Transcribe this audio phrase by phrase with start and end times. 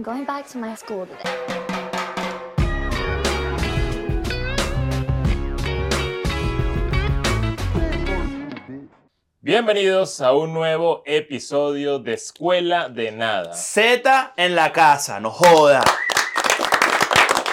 [0.00, 1.30] I'm going back to my school today.
[9.42, 13.52] Bienvenidos a un nuevo episodio de Escuela de Nada.
[13.52, 15.82] Z en la casa, no joda.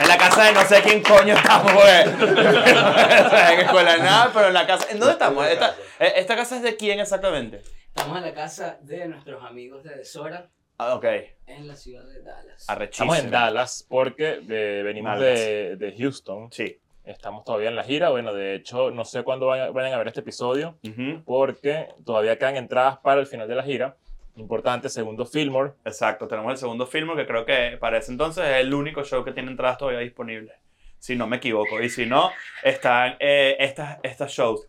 [0.01, 2.03] En la casa de no sé quién coño estamos, güey.
[3.53, 4.87] en escuela de nada, pero en la casa.
[4.89, 5.45] ¿En dónde estamos?
[5.45, 7.61] Esta, eh, esta casa es de quién exactamente?
[7.87, 11.05] Estamos en la casa de nuestros amigos de Desora Ah, ok.
[11.47, 12.69] en la ciudad de Dallas.
[12.69, 13.13] Arrechísimo.
[13.13, 16.51] Estamos en Dallas porque eh, venimos de, de Houston.
[16.51, 16.79] Sí.
[17.03, 18.09] Estamos todavía en la gira.
[18.09, 21.23] Bueno, de hecho, no sé cuándo vayan, vayan a ver este episodio Ujú.
[21.25, 23.95] porque todavía quedan entradas para el final de la gira.
[24.35, 25.71] Importante, segundo Fillmore.
[25.85, 29.23] Exacto, tenemos el segundo film que creo que para ese entonces es el único show
[29.23, 30.53] que tiene entradas todavía disponibles.
[30.99, 31.81] Si no me equivoco.
[31.81, 32.29] Y si no,
[32.61, 34.67] están eh, estas, estas shows.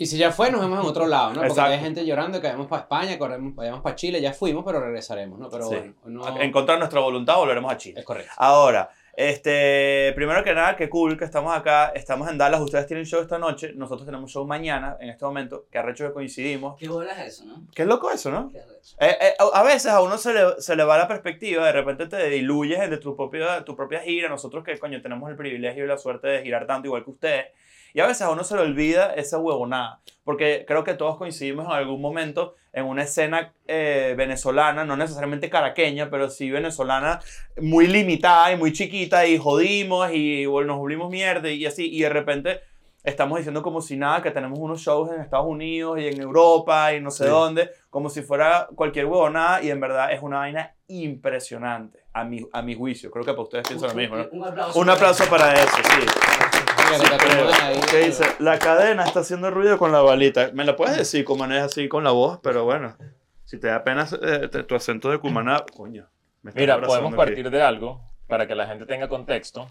[0.00, 1.34] Y si ya fue, nos vemos en otro lado, ¿no?
[1.34, 1.72] Porque Exacto.
[1.72, 5.38] hay gente llorando que vayamos para España, corremos, vayamos para Chile, ya fuimos, pero regresaremos,
[5.38, 5.50] ¿no?
[5.50, 5.74] Pero Sí.
[5.74, 7.98] bueno, no- En contra de nuestra voluntad volveremos a Chile.
[8.00, 8.30] es correcto.
[8.36, 13.04] Ahora, este, primero que nada, qué cool que estamos acá, estamos en Dallas, ustedes tienen
[13.06, 16.76] show esta noche, nosotros tenemos show mañana, en este momento, que arrecho que coincidimos.
[16.78, 17.62] ¿Qué bola es eso, no?
[17.74, 18.50] Qué loco eso, ¿no?
[18.52, 18.58] Qué.
[19.00, 22.06] Eh, eh, a veces a uno se le, se le va la perspectiva, de repente
[22.06, 25.88] te diluyes de tu propia, tu propia gira, nosotros que coño tenemos el privilegio y
[25.88, 27.46] la suerte de girar tanto igual que ustedes,
[27.94, 31.66] y a veces a uno se le olvida esa huevonada, porque creo que todos coincidimos
[31.66, 37.20] en algún momento en una escena eh, venezolana, no necesariamente caraqueña, pero sí venezolana,
[37.60, 42.02] muy limitada y muy chiquita, y jodimos y bueno, nos volvimos mierda y así, y
[42.02, 42.60] de repente
[43.04, 46.92] estamos diciendo como si nada, que tenemos unos shows en Estados Unidos y en Europa
[46.94, 47.30] y no sé Sí.
[47.30, 52.46] dónde, como si fuera cualquier huevonada, y en verdad es una vaina impresionante, a mi,
[52.52, 53.10] a mi juicio.
[53.10, 54.26] Creo que para ustedes piensan lo mismo, ¿no?
[54.32, 54.78] Un aplauso.
[54.80, 56.06] Un aplauso para eso, sí.
[57.90, 58.24] ¿Qué dice?
[58.38, 60.50] La cadena está haciendo ruido con la balita.
[60.54, 62.96] Me la puedes decir como es así con la voz, pero bueno.
[63.44, 66.08] Si te da pena eh, te- tu acento de cumaná, coño.
[66.42, 67.16] me Mira, podemos aquí.
[67.16, 69.70] partir de algo para que la gente tenga contexto.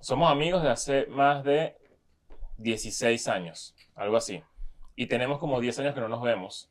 [0.00, 1.76] Somos amigos de hace más de
[2.58, 4.42] 16 años, algo así.
[4.94, 6.70] Y tenemos como 10 años que no nos vemos.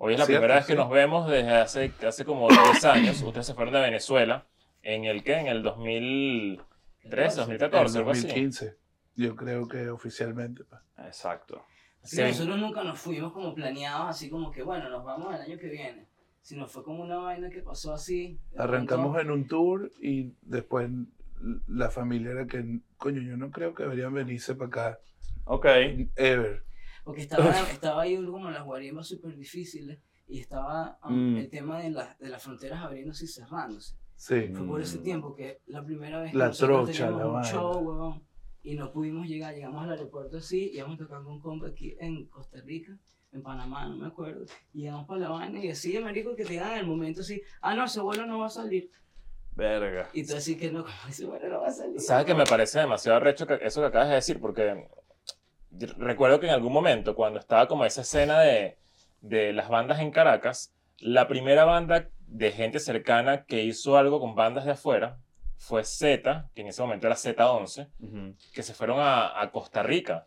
[0.00, 0.78] Hoy es la Cierto, primera vez que sí.
[0.78, 3.20] nos vemos desde hace, hace como 10 años.
[3.22, 4.46] Ustedes se fueron de Venezuela.
[4.82, 5.34] ¿En el qué?
[5.40, 6.62] En el 2013,
[7.02, 8.22] En 2014, algo así.
[8.22, 8.76] 2015,
[9.16, 10.62] yo creo que oficialmente.
[10.98, 11.64] Exacto.
[12.04, 15.58] Sí, nosotros nunca nos fuimos como planeados, así como que, bueno, nos vamos el año
[15.58, 16.06] que viene.
[16.42, 18.38] Sino fue como una vaina que pasó así.
[18.56, 19.20] Arrancamos pronto.
[19.20, 20.88] en un tour y después
[21.66, 25.00] la familia era que, coño, yo no creo que deberían venirse para acá,
[25.44, 25.66] Ok.
[26.16, 26.62] ever.
[27.08, 31.36] Porque estaba, estaba ahí como las guarimbas súper difíciles y estaba um, Mm.
[31.38, 33.94] el tema de, las de las fronteras abriéndose y cerrándose.
[34.14, 34.48] Sí.
[34.52, 35.02] Fue por ese Mm.
[35.02, 38.22] tiempo que la primera vez que La trocha, la un show, huevón,
[38.62, 41.96] y no pudimos llegar, llegamos al aeropuerto así, íbamos a tocar con un compa aquí
[41.98, 42.92] en Costa Rica,
[43.32, 44.44] en Panamá, no me acuerdo,
[44.74, 47.40] y llegamos para la vaina y así, marico, que te digan en el momento así,
[47.62, 48.90] ah, no, ese vuelo no va a salir,
[49.56, 50.10] Verga.
[50.12, 51.98] y tú así que no, ese vuelo no va a salir.
[52.00, 54.38] ¿Sabes que me parece demasiado arrecho que- eso que acabas de decir?
[54.40, 54.86] Porque
[55.98, 58.76] recuerdo que en algún momento, cuando estaba como esa escena de,
[59.20, 64.34] de las bandas en Caracas, la primera banda de gente cercana que hizo algo con
[64.34, 65.18] bandas de afuera
[65.56, 68.34] fue Z, que en ese momento era Z11, Ujú.
[68.52, 70.26] que se fueron a, a Costa Rica.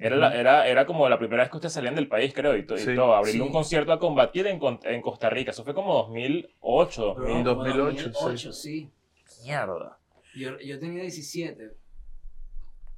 [0.00, 2.66] Era, la- era, era como la primera vez que ustedes salían del país, creo, y,
[2.66, 2.94] to- y Sí.
[2.96, 3.46] todo, abrirle Sí.
[3.46, 5.52] un concierto a combatir en, en Costa Rica.
[5.52, 7.44] Eso fue como 2008, Bro, 2000.
[7.44, 8.90] 2008, 2008, sí.
[9.44, 9.98] Mierda.
[10.34, 11.70] Yo, yo tenía 17.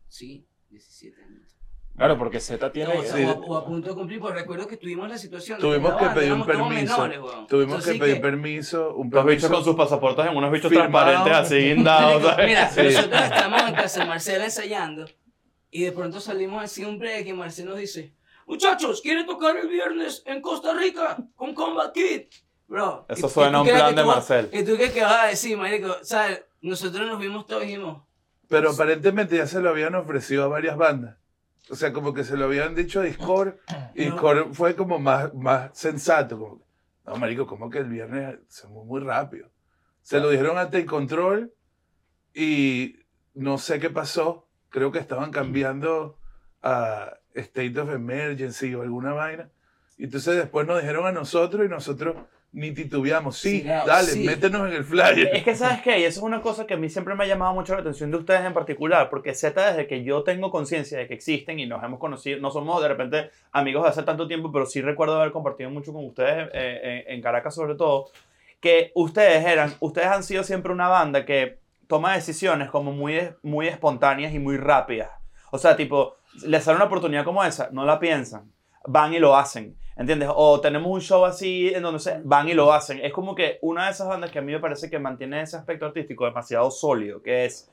[0.09, 1.56] Sí, 17 años.
[1.97, 2.93] Claro, porque Z tiene...
[2.99, 3.25] O, Sí.
[3.25, 5.59] o a, o a punto de cumplir, pues recuerdo que tuvimos la situación.
[5.59, 6.69] Tuvimos que pedir un permiso.
[7.09, 7.19] menores.
[7.49, 9.49] Tuvimos Entonces, que pedir que- permiso, un Los bichos permiso.
[9.55, 10.91] con sus pasaportes en unos bichos Firmado.
[10.91, 12.37] transparentes así guindados.
[12.45, 12.83] Mira, Sí.
[12.83, 15.07] nosotros estamos en casa de Marcela ensayando
[15.71, 18.13] y de pronto salimos así un break y Marcela nos dice,
[18.47, 22.23] muchachos, ¿quieren tocar el viernes en Costa Rica con Combat Kid?
[22.69, 23.07] Bro.
[23.09, 24.51] Eso ¿y- y suena a un plan de tú Marcel.
[24.53, 25.97] ¿Y tú qué, qué vas a decir, marico?
[26.03, 26.43] ¿Sabes?
[26.61, 28.03] Nosotros nos vimos todos y dijimos,
[28.49, 31.17] Pero aparentemente ya se lo habían ofrecido a varias bandas.
[31.69, 33.57] O sea, como que se lo habían dicho a Discord
[33.95, 34.05] y.
[34.05, 36.39] Discord fue como más, más sensato.
[36.39, 36.67] Como,
[37.05, 39.51] no, marico, como que el viernes se fue muy rápido.
[40.03, 41.53] Se lo dijeron a Take Control
[42.33, 42.97] y
[43.35, 44.49] no sé qué pasó.
[44.69, 46.19] Creo que estaban cambiando
[46.63, 49.51] a State of Emergency o alguna vaina.
[49.97, 52.17] Y entonces después nos dijeron a nosotros y nosotros
[52.53, 53.37] ni titubeamos.
[53.39, 54.25] Sí, Sí, dale, sí.
[54.25, 55.31] métenos en el flyer.
[55.35, 55.99] Es que, ¿sabes qué?
[56.01, 58.11] Y eso es una cosa que a mí siempre me ha llamado mucho la atención
[58.11, 61.67] de ustedes en particular, porque Z, desde que yo tengo conciencia de que existen y
[61.67, 65.21] nos hemos conocido, no somos de repente amigos de hace tanto tiempo, pero sí recuerdo
[65.21, 68.11] haber compartido mucho con ustedes eh, en, en Caracas sobre todo,
[68.61, 71.59] que ustedes eran, ustedes han sido siempre una banda que
[71.89, 75.11] toma decisiones como muy, muy espontáneas y muy rápidas.
[75.51, 78.51] O sea, tipo, les sale una oportunidad como esa, no la piensan,
[78.87, 79.77] van y lo hacen.
[79.97, 80.29] ¿Entiendes?
[80.35, 83.01] O tenemos un show así en donde se van y lo hacen.
[83.03, 85.57] Es como que una de esas bandas que a mí me parece que mantiene ese
[85.57, 87.73] aspecto artístico demasiado sólido, que es,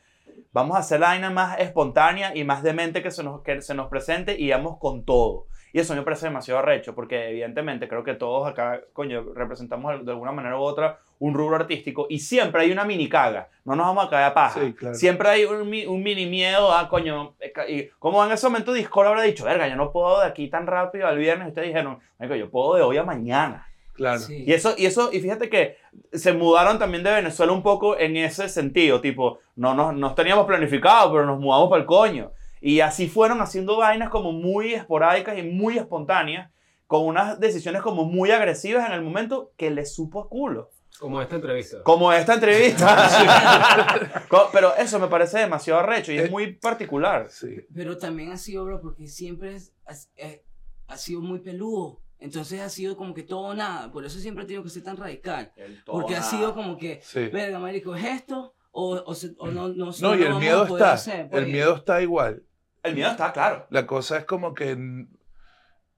[0.54, 3.74] vamos a hacer la vaina más espontánea y más demente que se nos, que se
[3.74, 5.48] nos presente y vamos con todo.
[5.74, 10.12] Y eso me parece demasiado arrecho, porque evidentemente creo que todos acá, coño, representamos de
[10.12, 13.50] alguna manera u otra un rubro artístico y siempre hay una mini caga.
[13.66, 14.60] No nos vamos a caer a paja.
[14.60, 14.96] Sí, claro.
[14.96, 17.36] Siempre hay un, un mini miedo a, coño,
[17.70, 20.68] y como en ese momento Discord habrá dicho, verga, yo no puedo de aquí tan
[20.68, 21.48] rápido al viernes.
[21.48, 23.68] Y ustedes dijeron, "Marico, yo puedo de hoy a mañana.
[23.94, 24.20] Claro.
[24.20, 24.44] Sí.
[24.48, 25.78] Y eso, y eso, y fíjate que
[26.12, 30.48] se mudaron también de Venezuela un poco en ese sentido, tipo, no nos nos teníamos
[30.48, 32.32] planificado, pero nos mudamos para el coño.
[32.60, 36.50] Y así fueron haciendo vainas como muy esporádicas y muy espontáneas,
[36.88, 40.70] con unas decisiones como muy agresivas en el momento que les supo a culo.
[41.00, 41.84] Como esta entrevista.
[41.84, 44.24] Como esta entrevista.
[44.54, 47.28] Pero eso me parece demasiado arrecho y es Eh, muy particular.
[47.30, 47.58] Sí.
[47.74, 49.74] Pero también ha sido, bro, porque siempre es-
[50.16, 50.42] es-
[50.88, 52.00] ha sido muy peludo.
[52.20, 53.92] Entonces ha sido como que todo o nada.
[53.92, 55.52] Por eso siempre ha tenido que ser tan radical.
[55.86, 57.28] Porque ha sido como que, Sí.
[57.28, 58.54] verga, marico, ¿es esto?
[58.72, 60.94] O, o, se- o no, no, No, y el miedo está.
[60.94, 61.44] hacer, pues.
[61.44, 62.44] El miedo está igual.
[62.82, 63.68] El miedo está claro.
[63.70, 64.78] La cosa es como que,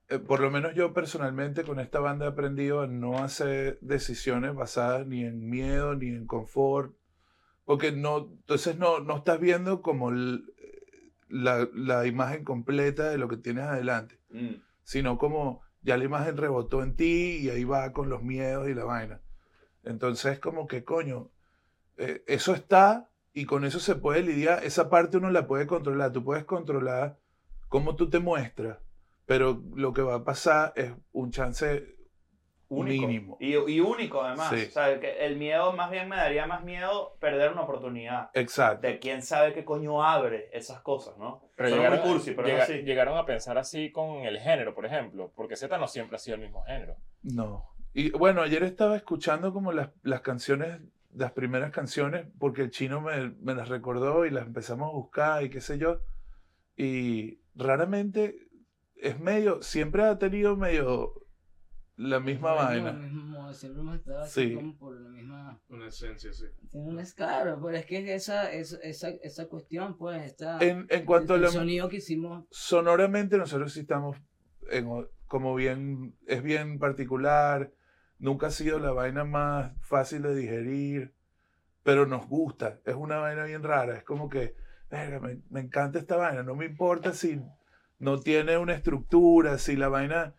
[0.09, 4.53] eh, por lo menos yo personalmente con esta banda he aprendido a no hacer decisiones
[4.55, 6.95] basadas ni en miedo ni en confort,
[7.63, 13.37] porque no, entonces no, no estás viendo como la, la imagen completa de lo que
[13.37, 14.55] tienes adelante, Mm.
[14.83, 18.73] sino como ya la imagen rebotó en ti y ahí va con los miedos y
[18.73, 19.21] la vaina.
[19.83, 21.29] Entonces como que coño,
[21.97, 26.11] eh, eso está y con eso se puede lidiar, esa parte uno la puede controlar,
[26.11, 27.17] tú puedes controlar
[27.69, 28.79] cómo tú te muestras,
[29.25, 31.95] pero lo que va a pasar es un chance
[32.67, 33.07] único.
[33.07, 33.37] mínimo.
[33.39, 34.49] Y, y único además.
[34.49, 34.65] Sí.
[34.67, 38.29] O sea, el, que- el miedo más bien me daría más miedo perder una oportunidad.
[38.33, 38.87] Exacto.
[38.87, 41.49] De quién sabe qué coño abre esas cosas, ¿no?
[41.55, 42.73] Pero Suena llegaron, cursi, pero llega- así.
[42.83, 46.35] llegaron a pensar así con el género, por ejemplo, porque Z no siempre ha sido
[46.35, 46.95] el mismo género.
[47.23, 47.65] No.
[47.93, 50.81] Y bueno, ayer estaba escuchando como las, las canciones,
[51.13, 55.43] las primeras canciones, porque el chino me, me las recordó y las empezamos a buscar
[55.43, 55.99] y qué sé yo.
[56.75, 58.35] Y raramente
[58.95, 61.13] es medio, siempre ha tenido medio
[61.97, 62.91] la misma Bueno, vaina.
[62.91, 64.53] lo mismo, siempre hemos estado así Sí.
[64.53, 65.61] como por la misma...
[65.69, 66.45] Una esencia, sí.
[66.69, 70.59] Tiene un claro, pero es que esa, esa, esa, esa cuestión, pues, está...
[70.59, 74.17] En, en cuanto a el la, sonido que hicimos sonoramente nosotros sí estamos
[74.69, 77.71] en o- como bien, es bien particular,
[78.19, 81.13] nunca ha sido la vaina más fácil de digerir,
[81.83, 84.55] pero nos gusta, es una vaina bien rara, es como que,
[84.89, 87.39] verga, me, me encanta esta vaina, no me importa si
[87.99, 90.35] no tiene una estructura, si la vaina,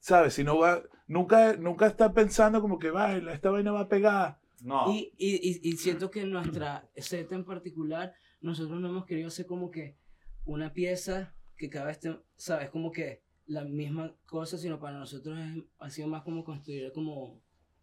[0.00, 0.34] ¿sabes?
[0.34, 4.40] Si no va, nunca, nunca está pensando como que, "Vaya, esta vaina va a pegar.
[4.60, 4.92] No.
[4.92, 9.46] Y, y, y, siento que en nuestra set en particular, nosotros no hemos querido hacer
[9.46, 9.96] como que
[10.44, 12.68] una pieza que cada vez, te- ¿sabes?
[12.70, 17.40] Como que la misma cosa, sino para nosotros es- ha sido más como construir como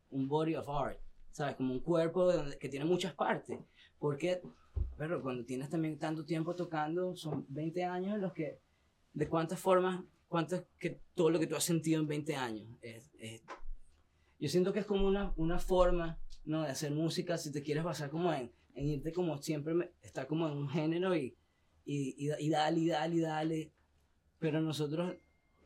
[0.10, 1.00] un body of art,
[1.32, 1.56] ¿sabes?
[1.56, 2.30] Como un cuerpo
[2.60, 3.58] que tiene muchas partes.
[3.98, 4.42] Porque,
[4.98, 8.60] pero cuando tienes también tanto tiempo tocando, son 20 años en los que,
[9.16, 12.68] ¿de cuántas formas, cuántas, que todo lo que tú has sentido en 20 años?
[12.82, 13.44] Es, es-
[14.40, 16.62] yo siento que es como una, una forma ¿no?
[16.64, 20.28] de hacer música, si te quieres basar como en, en irte como siempre, me- está
[20.28, 21.36] como en un género y,
[21.86, 23.72] y, y, y dale, y dale, y dale.
[24.38, 25.16] Pero nosotros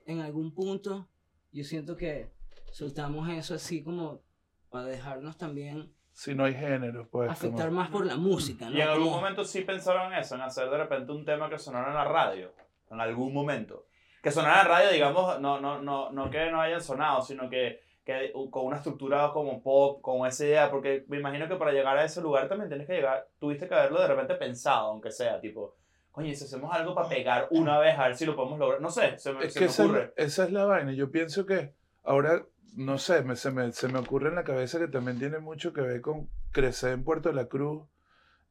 [0.05, 1.09] en algún punto,
[1.51, 2.29] yo siento que
[2.71, 4.21] soltamos eso así como
[4.69, 7.29] para dejarnos también Si no hay género, pues.
[7.31, 8.77] afectar como- más por la música, ¿no?
[8.77, 11.57] Y en algún momento sí pensaron en eso, en hacer de repente un tema que
[11.57, 12.53] sonara en la radio.
[12.89, 13.85] En algún momento.
[14.21, 17.81] Que sonara en radio, digamos, no, no, no, no que no hayan sonado, sino que,
[18.03, 20.69] que con una estructura como pop, con esa idea.
[20.71, 23.75] Porque me imagino que para llegar a ese lugar también tienes que llegar, tuviste que
[23.75, 25.75] haberlo de repente pensado, aunque sea, tipo,
[26.11, 28.81] coño, y si hacemos algo para pegar una vez, a ver si lo podemos lograr.
[28.81, 30.13] No sé, se me, Es se que me esa es, ocurre.
[30.17, 30.91] esa es la vaina.
[30.91, 32.43] Yo pienso que ahora,
[32.75, 35.71] no sé, me- se, me, se me ocurre en la cabeza que también tiene mucho
[35.71, 37.83] que ver con crecer en Puerto La Cruz.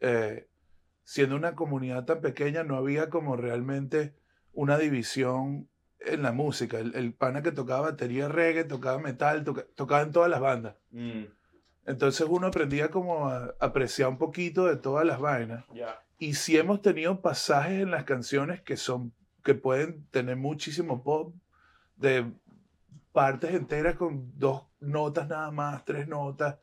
[0.01, 0.47] Eh,
[1.05, 4.15] siendo una comunidad tan pequeña, no había como realmente
[4.59, 5.69] una división
[6.01, 6.81] en la música.
[6.81, 10.75] El, el pana que tocaba batería reggae, tocaba metal, toca- tocaba en todas las bandas.
[10.91, 11.25] Mm,
[11.87, 15.65] Entonces uno aprendía como a apreciar un poquito de todas las vainas.
[16.19, 19.13] Y sí hemos tenido pasajes en las canciones que son
[19.45, 21.33] que pueden tener muchísimo pop
[21.97, 22.27] de
[23.13, 26.57] partes enteras con dos notas nada más, tres notas,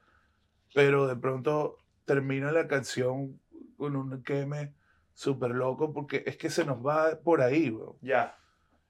[0.73, 3.39] pero de pronto termina la canción
[3.77, 4.73] con un queme
[5.15, 7.95] súper loco porque es que se nos va por ahí, weón.
[8.01, 8.38] Ya.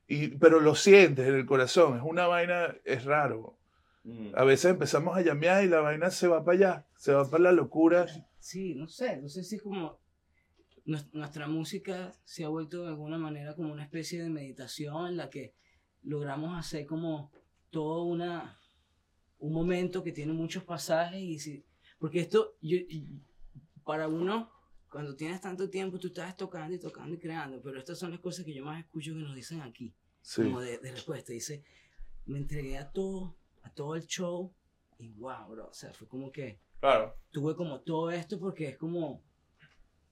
[0.07, 3.57] y pero lo sientes en el corazón, es una vaina, es raro.
[4.03, 4.31] Mm.
[4.35, 7.43] A veces empezamos a llamear y la vaina se va para allá, se va para
[7.45, 8.05] la locura.
[8.39, 9.97] Sí, no sé, no sé si es como
[10.85, 15.17] nues- nuestra música se ha vuelto de alguna manera como una especie de meditación en
[15.17, 15.53] la que
[16.03, 17.31] logramos hacer como
[17.71, 18.59] todo una,
[19.39, 21.65] un momento que tiene muchos pasajes y si,
[21.97, 22.77] porque esto, yo,
[23.83, 24.51] para uno,
[24.95, 28.21] cuando tienes tanto tiempo, tú estás tocando y tocando y creando, pero estas son las
[28.21, 30.41] cosas que yo más escucho que nos dicen aquí, Sí.
[30.43, 31.33] como de, de respuesta.
[31.33, 31.65] Dice,
[32.27, 34.53] me entregué a todo, a todo el show
[34.97, 37.13] y wow, bro, o sea, fue como que Claro.
[37.31, 39.21] tuve como todo esto porque es como,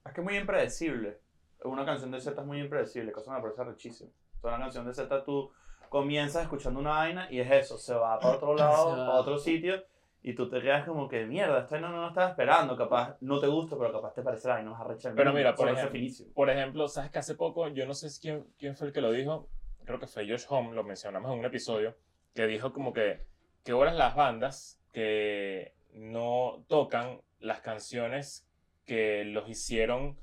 [0.05, 1.21] Es que es muy impredecible.
[1.63, 4.11] Una canción de Z es muy impredecible, cosa me parece rechísimo.
[4.41, 5.49] Toda una canción de Z tú
[5.87, 9.81] comienzas escuchando una vaina y es eso, se va para otro lado, para otro sitio
[10.25, 13.41] y tú te quedas como que mierda, esta vaina no lo estaba esperando, capaz no
[13.41, 15.99] te gusta, pero capaz te parece la vaina más arrecha del Pero mira, por ejemplo.
[16.33, 19.11] Por ejemplo, sabes que hace poco, yo no sé quién, quién fue el que lo
[19.11, 19.49] dijo,
[19.83, 21.97] creo que fue Josh Home, lo mencionamos en un episodio,
[22.33, 23.25] que dijo como que,
[23.65, 28.47] que horas las bandas que no tocan las canciones
[28.85, 30.17] que los hicieron,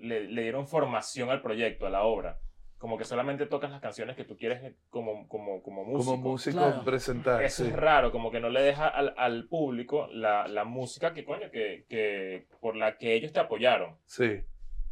[0.00, 2.40] le, le dieron formación al proyecto, a la obra.
[2.80, 6.12] Como que solamente tocas las canciones que tú quieres como, como, como músico.
[6.12, 6.82] Como músico Claro.
[6.82, 7.42] presentar.
[7.44, 7.68] Eso sí.
[7.70, 11.50] es raro, como que no le deja al, al público la, la música que, coño,
[11.50, 13.96] que, que, por la que ellos te apoyaron.
[14.06, 14.40] Sí.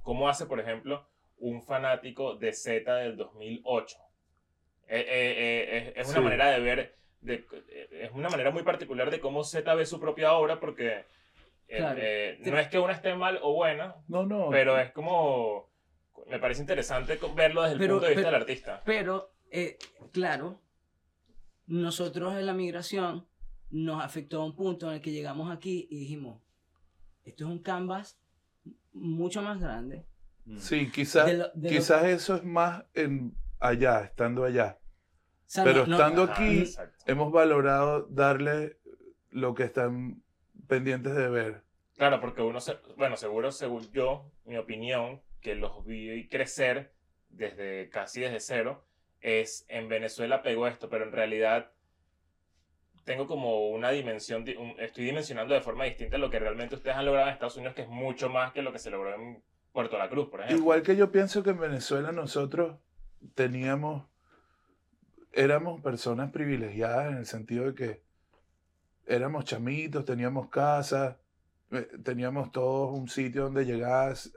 [0.03, 3.97] ¿Cómo hace, por ejemplo, un fanático de Z del 2008?
[4.89, 6.25] Eh, eh, eh, es, es una Sí.
[6.25, 9.99] manera de ver, de- eh, es una manera muy particular de cómo Z ve su
[9.99, 11.05] propia obra, porque
[11.69, 11.99] eh, Claro.
[12.03, 14.49] eh, no es que una esté mal o buena, No, no.
[14.51, 15.68] pero es como,
[16.29, 18.83] me parece interesante verlo desde el Pero- punto de vista pero- del artista.
[18.85, 19.79] Pero, eh,
[20.13, 20.61] claro,
[21.67, 23.27] nosotros en la migración
[23.71, 26.41] nos afectó a un punto en el que llegamos aquí y dijimos,
[27.25, 28.19] esto es un canvas
[28.93, 30.07] mucho más grande.
[30.59, 34.79] Sí, quizás, De lo- de lo- quizás eso es más en allá, estando allá.
[34.81, 36.65] O sea, Pero no- no- estando Ajá, aquí,
[37.07, 38.79] hemos valorado darle
[39.31, 40.23] lo que están
[40.67, 41.63] pendientes de ver.
[41.97, 46.93] Claro, porque uno, se- bueno, seguro, según yo, mi opinión, que los vi crecer
[47.29, 48.85] desde casi desde cero,
[49.21, 51.73] es en Venezuela pegó esto, pero en realidad
[53.05, 54.45] tengo como una dimensión,
[54.79, 57.83] estoy dimensionando de forma distinta lo que realmente ustedes han logrado en Estados Unidos, que
[57.83, 59.43] es mucho más que lo que se logró en
[59.73, 60.59] Puerto La Cruz, por ejemplo.
[60.59, 62.77] Igual que yo pienso que en Venezuela nosotros
[63.35, 64.07] teníamos,
[65.33, 68.03] éramos personas privilegiadas en el sentido de que
[69.07, 71.19] éramos chamitos, teníamos casa,
[71.71, 74.33] eh, teníamos todos un sitio donde llegabas.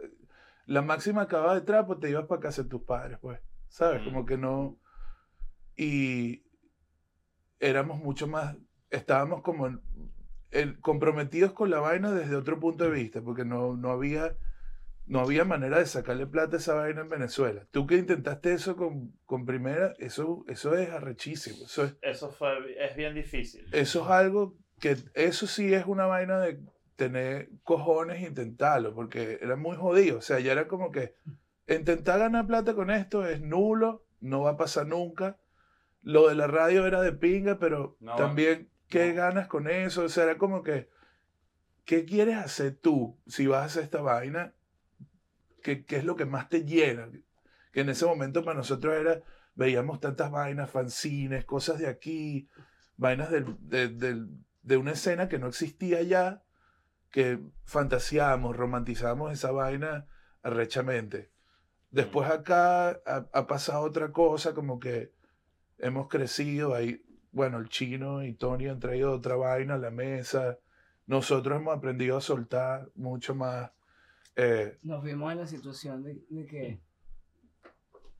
[0.65, 4.01] La máxima acababa de trapo, te ibas para casa de tus padres, pues, ¿sabes?
[4.01, 4.05] Mm.
[4.05, 4.79] Como que no...
[5.75, 6.43] Y
[7.59, 8.55] éramos mucho más,
[8.89, 9.79] estábamos como
[10.81, 14.35] comprometidos con la vaina desde otro punto de vista, porque no, no había
[15.11, 17.67] no había manera de sacarle plata a esa vaina en Venezuela.
[17.71, 21.65] Tú que intentaste eso con, con primera, eso, eso es arrechísimo.
[21.65, 22.49] Eso es, Eso fue,
[22.79, 23.65] es bien difícil.
[23.73, 26.61] eso es algo que, eso sí es una vaina de
[27.05, 30.19] tener cojones e intentarlo, porque era muy jodido.
[30.19, 31.15] O sea, ya era como que
[31.67, 35.37] intentar ganar plata con esto es nulo, no va a pasar nunca.
[36.03, 39.15] Lo de la radio era de pinga, pero No, también, ¿qué no.
[39.15, 40.03] ganas con eso?
[40.03, 40.89] O sea, era como que,
[41.85, 44.53] ¿qué quieres hacer tú si vas a hacer esta vaina?
[45.63, 47.09] ¿Qué, qué es lo que más te llena?
[47.71, 49.21] Que en ese momento para nosotros era,
[49.55, 52.47] veíamos tantas vainas, fanzines, cosas de aquí,
[52.97, 54.27] vainas del- de, del-
[54.63, 56.43] de una escena que no existía ya,
[57.11, 60.07] que fantaseábamos, romantizamos esa vaina
[60.41, 61.31] arrechamente.
[61.91, 65.13] Después acá ha, ha pasado otra cosa, como que
[65.77, 70.57] hemos crecido, ahí, bueno, el chino y Tony han traído otra vaina a la mesa,
[71.05, 73.71] nosotros hemos aprendido a soltar mucho más.
[74.35, 76.81] eh, nos vimos en la situación de, de que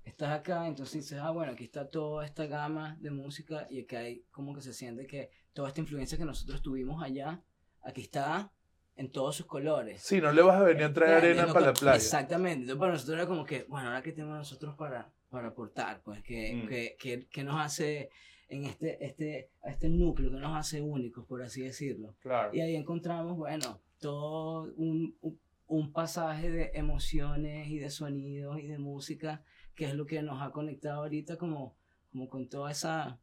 [0.03, 3.98] estás acá, entonces dices, ah, bueno, aquí está toda esta gama de música y que
[3.98, 7.41] hay como que se siente que toda esta influencia que nosotros tuvimos allá,
[7.81, 8.51] aquí está
[8.95, 10.01] en todos sus colores.
[10.01, 11.95] sí, no le vas a venir a traer arena para la playa.
[11.95, 12.62] Exactamente.
[12.62, 16.21] Entonces para nosotros era como que, bueno, ahora que tenemos nosotros para, para aportar, pues,
[16.24, 16.67] que, Mm.
[16.67, 18.10] que, que, que nos hace
[18.50, 22.15] en este, este, este núcleo, que nos hace únicos, por así decirlo.
[22.21, 22.53] Claro.
[22.53, 28.67] Y ahí encontramos, bueno, todo un, un, un pasaje de emociones y de sonidos y
[28.67, 29.41] de música,
[29.74, 31.75] que es lo que nos ha conectado ahorita como,
[32.12, 33.19] como con toda esa...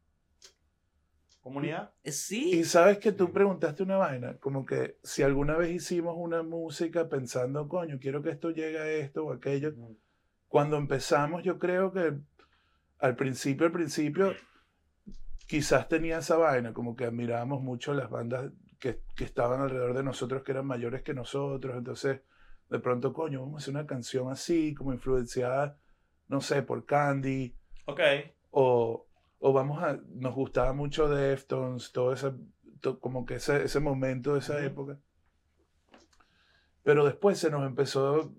[1.41, 1.93] ¿Comunidad?
[2.03, 6.15] eh, Y Sí, sabes que tú preguntaste una vaina, como que si alguna vez hicimos
[6.17, 9.73] una música pensando, coño, quiero que esto llegue a esto o aquello.
[10.47, 12.13] Cuando empezamos, yo creo que
[12.99, 14.33] al principio, al principio,
[15.47, 20.03] quizás tenía esa vaina, como que admirábamos mucho las bandas que, que estaban alrededor de
[20.03, 21.75] nosotros, que eran mayores que nosotros.
[21.77, 22.21] Entonces,
[22.69, 25.77] de pronto, coño, vamos a hacer una canción así, como influenciada,
[26.27, 27.55] no sé, por Candy,
[27.85, 27.99] Ok.
[28.51, 29.07] o,
[29.39, 32.31] o vamos a, nos gustaba mucho Deftones, todo ese,
[32.81, 34.97] to- como que ese, ese momento esa época.
[36.83, 38.33] Pero después se nos empezó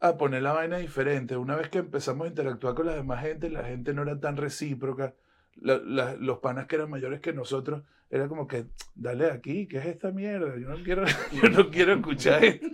[0.00, 1.36] a poner la vaina diferente.
[1.36, 4.36] Una vez que empezamos a interactuar con la demás gente, la gente no era tan
[4.36, 5.14] recíproca.
[5.58, 9.78] la- la- los panas que eran mayores que nosotros, era como que, dale aquí, ¿qué
[9.78, 10.54] es esta mierda?
[10.58, 12.66] Yo no quiero, yo no quiero escuchar esto.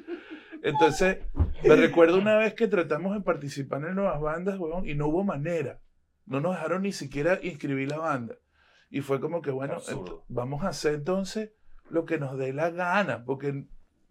[0.65, 1.19] Entonces,
[1.63, 5.23] me recuerdo una vez que tratamos de participar en nuevas bandas, huevón, y no hubo
[5.23, 5.79] manera.
[6.27, 8.37] No nos dejaron ni siquiera inscribir la banda.
[8.91, 9.79] Y fue como que, bueno,
[10.29, 11.51] vamos a hacer entonces
[11.91, 13.65] lo que nos dé la gana, porque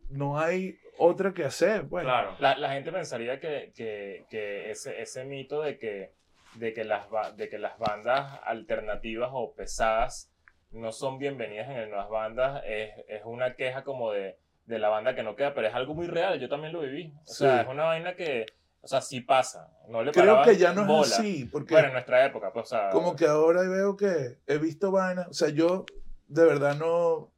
[0.10, 1.88] no hay otra que hacer.
[1.88, 2.04] Pues.
[2.04, 2.36] Claro.
[2.40, 6.14] La, la gente pensaría que, que, que ese, ese mito de que,
[6.56, 7.06] de, que las,
[7.38, 10.32] de que las bandas alternativas o pesadas
[10.72, 14.90] no son bienvenidas en el nuevas bandas es, es una queja como de, de la
[14.90, 17.14] banda que no queda, pero es algo muy real, yo también lo viví.
[17.24, 17.62] O sea, Sí.
[17.64, 18.46] es una vaina que,
[18.82, 19.72] o sea, sí pasa.
[19.88, 21.06] No le Creo que ya no bola.
[21.06, 24.40] es así, porque Bueno, en nuestra época, pues, o sea, como que ahora veo que
[24.48, 25.86] he visto vainas, o sea, yo
[26.28, 27.32] de verdad no,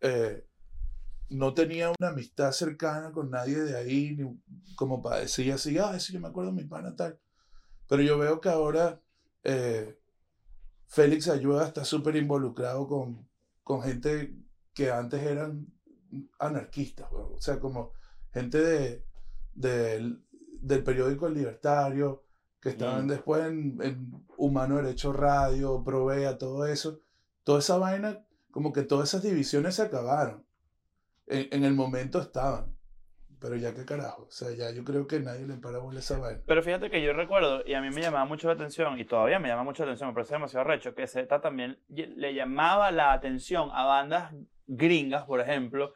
[0.00, 0.46] eh,
[1.28, 4.40] no tenía una amistad cercana con nadie de ahí, ni
[4.74, 7.18] como para decir así, ah, sí, yo me acuerdo de mi pana tal.
[7.88, 9.00] Pero yo veo que ahora
[9.44, 9.98] eh,
[10.86, 13.28] Félix Ayuda está súper involucrado con,
[13.62, 14.34] con gente
[14.74, 15.66] que antes eran
[16.38, 17.92] anarquistas, o sea, como
[18.32, 19.04] gente de,
[19.54, 20.24] del-
[20.62, 22.24] del periódico El Libertario,
[22.60, 23.08] que estaban Mm.
[23.08, 27.00] después en, en Humano Derecho Radio, Provea, todo eso.
[27.44, 30.44] Toda esa vaina, como que todas esas divisiones se acabaron.
[31.26, 32.76] En, en el momento estaban.
[33.40, 34.26] Pero ya qué carajo.
[34.28, 36.40] O sea, ya yo creo que nadie le para bola esa vaina.
[36.46, 39.40] Pero fíjate que yo recuerdo, y a mí me llamaba mucho la atención, y todavía
[39.40, 43.12] me llama mucho la atención, me parece demasiado recho, que Z también le llamaba la
[43.12, 44.32] atención a bandas
[44.68, 45.92] gringas, por ejemplo,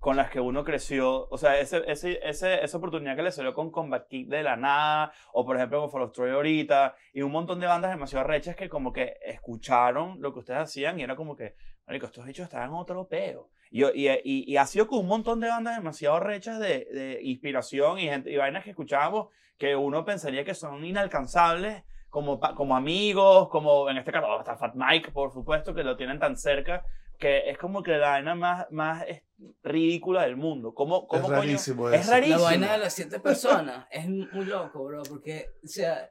[0.00, 1.28] con las que uno creció.
[1.30, 4.56] O sea, ese, ese, ese- esa oportunidad que le salió con Combat Kick de la
[4.56, 8.26] nada, o por ejemplo con Fall of Troy ahorita, y un montón de bandas demasiado
[8.26, 11.54] rechas que como que escucharon lo que ustedes hacían y era como que,
[11.86, 13.50] marico, estos bichos estaban otro peo.
[13.70, 17.20] Y, y, y, y ha sido con un montón de bandas demasiado rechas de, de
[17.22, 19.28] inspiración y, gente, y vainas que escuchábamos
[19.58, 24.74] que uno pensaría que son inalcanzables como, como amigos, como en este caso hasta Fat
[24.74, 26.84] Mike, por supuesto, que lo tienen tan cerca,
[27.20, 29.22] que es como que la vaina más, más es-
[29.62, 30.74] ridícula del mundo.
[30.74, 31.40] ¿Cómo, cómo es coño?
[31.40, 32.10] rarísimo Es eso.
[32.10, 32.38] rarísimo.
[32.38, 36.10] La vaina de las siete personas es muy loco, bro, porque, o sea,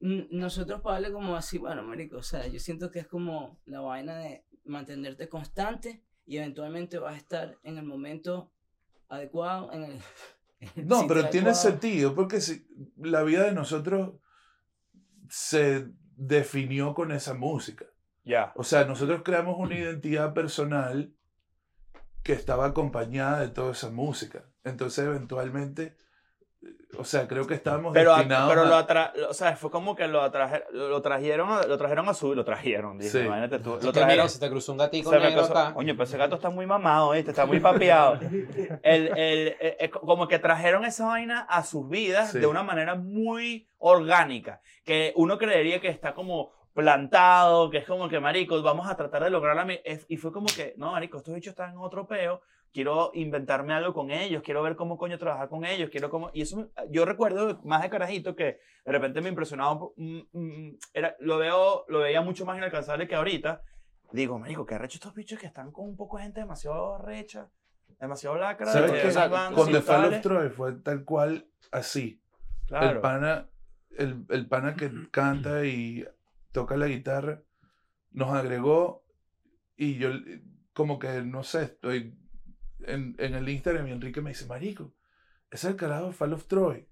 [0.00, 4.18] nosotros darle como así, bueno, marico, o sea, yo siento que es como la vaina
[4.18, 8.52] de mantenerte constante y eventualmente vas a estar en el momento
[9.08, 9.98] adecuado, en el...
[10.76, 11.70] en No, pero tiene adecuado.
[11.70, 14.14] sentido, porque si, la vida de nosotros
[15.30, 17.86] se definió con esa música.
[18.24, 18.52] Ya.
[18.56, 21.12] O sea, nosotros creamos una identidad personal
[22.22, 24.44] que estaba acompañada de toda esa música.
[24.64, 25.94] Entonces, eventualmente,
[26.96, 30.08] o sea, creo que estábamos Pero, destinados pero lo, atra, o sea, fue como que
[30.08, 33.18] lo, atraje- lo trajeron, a- lo trajeron a su, lo trajeron, dije, Sí.
[33.26, 34.26] imagínate tú, lo trajeron.
[34.30, 34.78] se te cruzó un
[35.20, 35.74] me negro pasó- acá.
[35.74, 37.32] Coño, pero ese gato está muy mamado, ¿viste?
[37.32, 38.18] Está muy papeado.
[38.22, 42.38] El, el, eh, eh, como que trajeron esa vaina a sus vidas Sí.
[42.38, 44.62] de una manera muy orgánica.
[44.84, 49.22] Que uno creería que está como plantado, que es como que, marico, vamos a tratar
[49.24, 49.64] de lograr la...
[49.64, 49.80] mi-".
[49.84, 52.42] Es- Y fue como que, no, marico, estos bichos están en otro peo.
[52.72, 56.30] Quiero inventarme algo con ellos, quiero ver cómo coño trabajar con ellos, quiero cómo...
[56.34, 60.78] Y eso, yo recuerdo más de carajito que de repente me impresionaba, po- mm, mm,
[60.92, 63.62] era, lo, veo, lo veía mucho más inalcanzable que ahorita.
[64.10, 67.48] Digo, marico, qué arrecho estos bichos que están con un poco de gente demasiado recha,
[68.00, 68.66] demasiado lacra.
[68.66, 69.54] ¿Sabes de qué?
[69.54, 70.20] Con The Fall of.
[70.20, 72.20] Troy fue tal cual así.
[72.62, 73.00] El Claro.
[73.00, 73.46] pana,
[73.96, 76.04] el, el pana que canta y
[76.54, 77.42] toca la guitarra
[78.14, 79.04] nos agregó
[79.76, 82.16] y yo eh, como que, no sé, estoy
[82.86, 84.94] en, en el Instagram y Enrique me dice, marico,
[85.50, 86.88] ese es el carajo de Fall of Troy.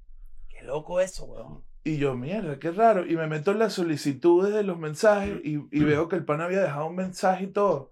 [0.49, 1.65] Qué loco eso, weón.
[1.85, 3.07] Y yo, mierda, qué raro.
[3.07, 6.45] Y me meto en las solicitudes de los mensajes y, y veo que el pana
[6.45, 7.91] había dejado un mensaje y todo.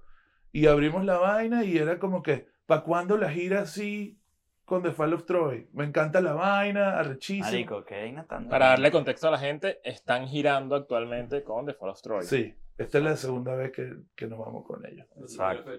[0.53, 4.20] Y abrimos la vaina y era como que, ¿para cuándo la gira así
[4.71, 5.69] con The Fall of Troy?
[5.73, 7.45] Me encanta la vaina, arrechísimo.
[7.45, 8.49] Marico, qué vaina tan...
[8.49, 12.23] Para darle contexto a la gente, están girando actualmente con The Fall of Troy.
[12.25, 15.09] Sí, esta es la segunda vez que, que nos vamos con ellos.
[15.21, 15.73] Exacto.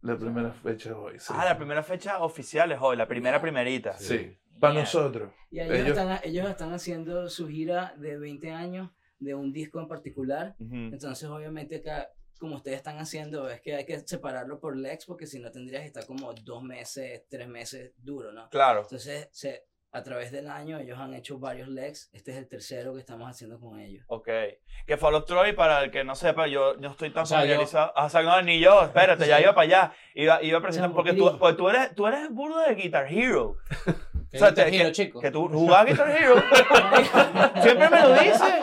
[0.00, 1.18] La primera fecha hoy.
[1.18, 1.32] Sí.
[1.36, 3.92] Ah, la primera fecha oficial es hoy, la primera primerita.
[3.98, 5.30] Sí, para nosotros.
[5.50, 9.78] Y ellos, Ellos- Están, ellos están haciendo su gira de 20 años de un disco
[9.78, 10.54] en particular.
[10.58, 10.74] Ujú.
[10.74, 12.08] Entonces, obviamente, acá,
[12.40, 15.82] como ustedes están haciendo, es que hay que separarlo por Lex, porque si no tendrías
[15.82, 18.48] que estar como dos meses, tres meses duro, ¿no?
[18.48, 18.80] Claro.
[18.80, 22.10] Entonces, se, a través del año, ellos han hecho varios Lex.
[22.12, 24.04] Este es el tercero que estamos haciendo con ellos.
[24.08, 24.28] Ok.
[24.86, 27.38] Que Fall of Troy, para el que no sepa, yo no estoy tan O sea,
[27.38, 27.92] yo- familiarizado.
[27.94, 29.92] Ah, O sea, no, ni yo, espérate, ya iba para allá.
[30.14, 33.56] Iba, iba precisamente Chamo, porque tú, porque tú eres, tú eres burdo de Guitar Hero.
[34.30, 35.20] ¿Qué O sea, Guitar te- Hero, que- chico?
[35.20, 36.34] Que tú jugabas Guitar Hero.
[37.62, 38.54] Siempre me lo dices.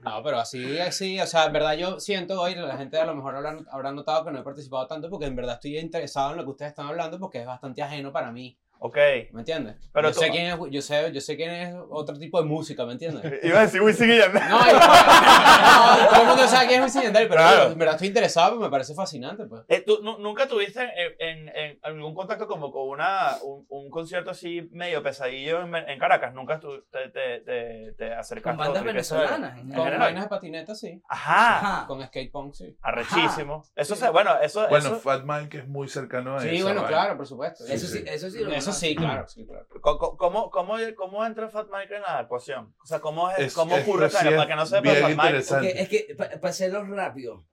[0.00, 3.14] No, pero así, así, o sea, en verdad yo siento hoy, la gente a lo
[3.14, 6.36] mejor habrá, habrá notado que no he participado tanto porque en verdad estoy interesado en
[6.38, 8.56] lo que ustedes están hablando porque es bastante ajeno para mí.
[8.80, 8.96] Ok.
[9.32, 9.76] ¿Me entiendes?
[9.92, 12.46] Pero yo, tú- sé quién es, yo, sé, yo sé quién es otro tipo de
[12.46, 13.22] música, ¿me entiendes?
[13.42, 14.42] Iba a decir Wisin y Yandel.
[14.48, 17.64] No, yo- no, todo el mundo sabe quién es Wisin y Yandel, pero Claro.
[17.66, 19.62] yo, en verdad estoy interesado, porque me parece fascinante, pues.
[19.68, 23.90] Eh, ¿Tú nu- nunca tuviste en, en- en algún contacto como con una, un, un
[23.90, 26.32] concierto así medio pesadillo en, en Caracas?
[26.34, 29.54] ¿Nunca tú te, te, te, te acercaste Con bandas venezolanas.
[29.54, 29.98] en En Con general.
[30.00, 31.02] vainas de patineta, sí.
[31.08, 31.58] Ajá.
[31.58, 31.86] Ajá.
[31.86, 32.76] Con skate punk, sí.
[32.82, 33.64] Arrechísimo.
[33.74, 36.82] Eso se, bueno, eso, Bueno, eso Fat Mike es muy cercano a Sí, esa bueno,
[36.82, 36.96] vaina.
[36.96, 37.64] claro, por supuesto.
[37.64, 37.98] Sí, Eso sí.
[37.98, 39.66] sí, eso sí lo Eso sí, claro, sí, claro.
[39.80, 42.74] ¿cómo, cómo, cómo, cómo entra Fat Mike en la ecuación?
[42.82, 45.12] O sea, ¿cómo, es, Es- cómo es- ocurre Para que no sepa Fat Mike.
[45.12, 45.68] interesante.
[45.68, 47.44] Porque es que, para hacerlo rápido,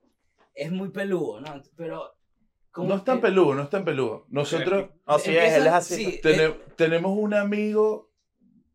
[0.54, 1.60] es muy peludo, ¿no?
[1.76, 2.14] Pero...
[2.70, 4.26] como No es tan que- peludo, no es tan peludo.
[4.28, 5.94] Nosotros No, sí, es, él es así.
[6.04, 8.10] sí, tene- eh, tenemos un amigo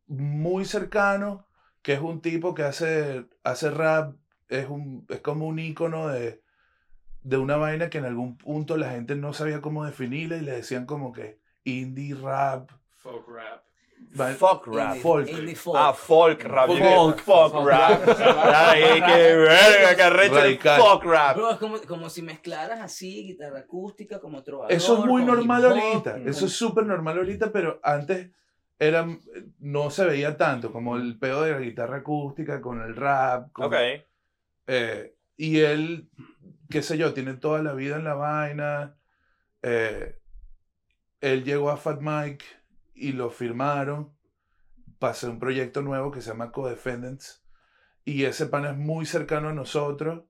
[0.07, 1.47] muy cercano
[1.81, 4.15] que es un tipo que hace, hace rap,
[4.49, 6.41] es, un, es como un ícono de,
[7.23, 10.51] de una vaina que en algún punto la gente no sabía cómo definirla y le
[10.51, 12.69] decían como que indie rap.
[12.97, 13.63] Folk rap.
[14.19, 14.95] va- Folk rap.
[14.95, 15.29] indie- folk.
[15.29, 15.77] indie folk.
[15.79, 16.67] Ah, folk rap.
[16.67, 16.79] Folk.
[16.79, 18.05] Folk, folk Folk rap.
[18.07, 18.37] rap.
[18.53, 20.81] Ay, qué verga, qué arrecho el Radical.
[20.81, 21.35] folk rap.
[21.37, 24.71] Bro, es como, como si mezclaras así guitarra acústica como trovador.
[24.71, 28.29] Eso es muy normal ahorita, eso es súper normal ahorita, pero antes
[28.79, 29.07] era,
[29.59, 33.51] no se veía tanto, como el pedo de la guitarra acústica con el rap.
[33.51, 33.75] con- Ok.
[34.67, 36.09] Eh, y él,
[36.69, 38.95] qué sé yo, tiene toda la vida en la vaina.
[39.63, 40.17] eh,
[41.21, 42.45] él llegó a Fat Mike
[42.93, 44.11] y lo firmaron.
[44.99, 47.43] Pasé un proyecto nuevo que se llama Codefendants.
[48.03, 50.23] Y ese pana es muy cercano a nosotros.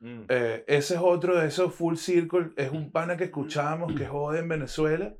[0.00, 0.22] Mm.
[0.28, 2.50] Eh, ese es otro de esos full circle.
[2.56, 5.14] Es un pana que escuchábamos que jode en Venezuela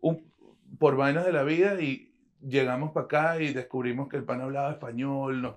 [0.00, 0.30] un-
[0.78, 4.70] por vainas de la vida y llegamos para acá y descubrimos que el pana hablaba
[4.72, 5.40] español.
[5.42, 5.56] Nos,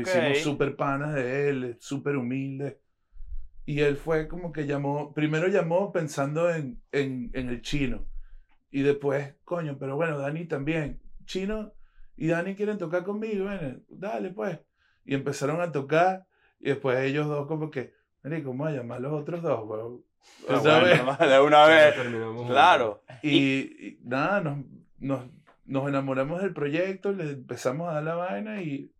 [0.00, 2.80] hicimos súper panas de él, súper humilde.
[3.64, 8.06] Y él fue como que llamó, primero llamó pensando en, en, en el chino.
[8.70, 11.00] Y después, coño, pero bueno, Dani también.
[11.24, 11.72] Chino
[12.16, 14.58] y Dani quieren tocar conmigo, bueno, dale pues.
[15.04, 16.26] Y empezaron a tocar
[16.60, 20.04] y después ellos dos como que, Marico, ¿cómo a llamar a los otros dos, weón?
[20.48, 21.94] Ah, bueno, de una vez.
[22.46, 23.04] Claro.
[23.22, 24.58] Y, y nada, nos,
[24.98, 25.24] nos,
[25.64, 28.92] nos enamoramos del proyecto, le empezamos a dar la vaina y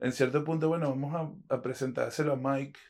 [0.00, 1.14] en cierto punto, bueno, vamos
[1.48, 2.80] a, a presentárselo a Mike.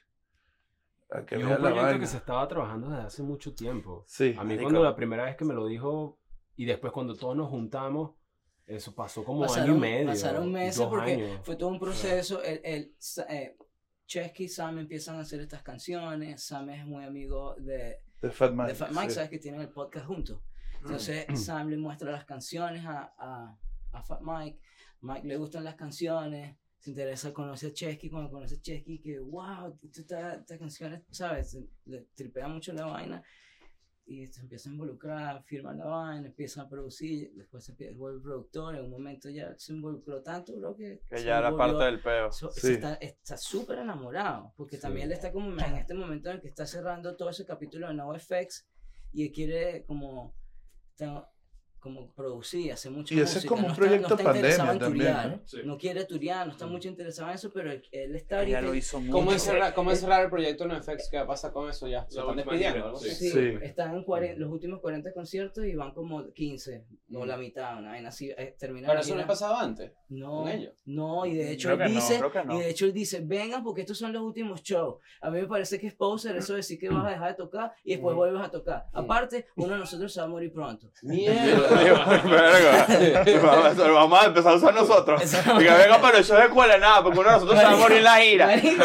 [1.11, 2.01] A que Y es vea un la proyecto vaina.
[2.01, 4.05] que se estaba trabajando desde hace mucho tiempo.
[4.07, 4.35] Sí.
[4.39, 4.63] A mí Marico.
[4.65, 6.19] cuando la primera vez que me lo dijo
[6.57, 8.13] y después cuando todos nos juntamos,
[8.67, 10.07] eso pasó como año y medio.
[10.09, 11.41] pasaron meses dos porque años.
[11.45, 12.43] fue todo un proceso.
[12.43, 12.95] El, el,
[13.29, 13.57] eh,
[14.07, 16.43] Chesky y Sam empiezan a hacer estas canciones.
[16.43, 18.69] Sam es muy amigo de, De Fat Mike.
[18.69, 19.15] de Fat Mike, sí.
[19.17, 20.41] sabes que tienen el podcast juntos.
[20.81, 23.57] Entonces Sam le muestra las canciones a, a,
[23.93, 24.59] a Fat Mike.
[25.01, 26.57] Mike le gustan las canciones.
[26.85, 28.11] Se interesa, conoce a Chesky.
[28.11, 31.59] Cuando conoce a Chesky, que wow, estas canciones, ¿sabes?
[31.87, 33.23] Le tripea mucho la vaina.
[34.05, 37.33] Y se empieza a involucrar, firma la vaina, empiezan a producir.
[37.37, 38.77] Después se vuelve productor.
[38.77, 41.01] En un momento ya se involucró tanto, bro, que.
[41.09, 42.31] Que ya era volvió- parte del peo.
[42.31, 42.61] So- Sí.
[42.61, 44.83] se está está súper enamorado, porque Sí.
[44.83, 47.89] también él está como en este momento en el que está cerrando todo ese capítulo
[47.89, 48.69] de NoFX
[49.11, 50.35] y él quiere como,
[50.91, 51.31] está-
[51.85, 54.73] como producir, hacer mucha Y ese es como un no proyecto está, no está pandemia
[54.73, 55.41] en también, turiar, ¿no?
[55.45, 55.59] Sí.
[55.67, 57.83] no quiere turiar, no está mucho interesado en eso, pero él,
[58.17, 58.63] está ahorita...
[58.63, 61.11] lo hizo muy ¿Cómo encerrar, cómo Eh, encerrar el proyecto en FX?
[61.11, 62.07] ¿Qué pasa con eso ya?
[62.09, 62.97] ¿Se están despidiendo?
[62.97, 63.11] sí.
[63.11, 63.53] Sí, Sí.
[63.61, 67.29] están en cuare- los últimos 40 conciertos y van como 15, o Mm.
[67.29, 69.93] la mitad, una vaina así, eh, termina Pero eso no ha pasado antes.
[70.09, 70.73] No, con ellos.
[70.87, 72.21] no, y de hecho Creo él dice,
[72.51, 74.97] y de hecho él dice, vengan porque estos son los últimos shows.
[75.21, 77.35] A mí me parece que es poser eso de decir que vas a dejar de
[77.35, 78.17] tocar y después Mm.
[78.17, 78.87] vuelves a tocar.
[78.95, 78.99] Mm.
[78.99, 80.91] Aparte, uno de nosotros se va a morir pronto.
[81.03, 81.74] Mierda.
[83.93, 85.23] Vamos a- empezar a usar nosotros.
[85.23, 85.29] Y
[85.65, 87.77] que venga, pero eso es de escuela, nada, porque uno de nosotros se va a
[87.77, 88.47] morir en la gira.
[88.47, 88.85] Marico,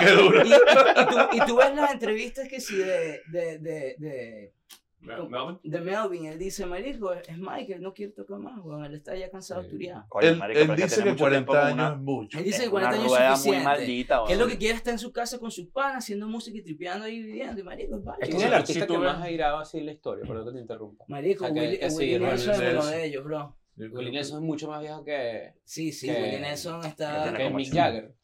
[0.00, 0.42] qué duro.
[0.44, 4.52] y, y tú, y tú ves las entrevistas que sí de, de, de, de,
[5.02, 5.58] Melvin.
[5.62, 9.14] de Melvin, él dice, Marico, es Mike, él no quiere tocar más, weón, él está
[9.16, 9.72] ya cansado de Sí.
[9.72, 10.04] turiar.
[10.20, 12.38] Él, él dice que mucho tiempo 40 con una- años es mucho.
[12.38, 13.64] Él dice que es 40 una años es rueda muy suficiente.
[13.64, 16.56] maldita, que es lo que quiere estar en su casa con sus panas, haciendo música
[16.58, 17.60] y tripeando ahí viviendo.
[17.60, 18.26] Y marico, es válido.
[18.26, 20.24] ¿Quién Sí, es el artista que más girado así en la historia?
[20.26, 21.04] Perdón que te interrumpa.
[21.08, 21.78] Marico, Willie,
[22.18, 23.56] Nelson es uno de ellos, bro.
[23.76, 27.32] Willie Nelson es mucho más viejo que, Sí, sí, Willie Nelson está...
[27.36, 27.72] que Mick.
[27.72, 28.14] Jagger.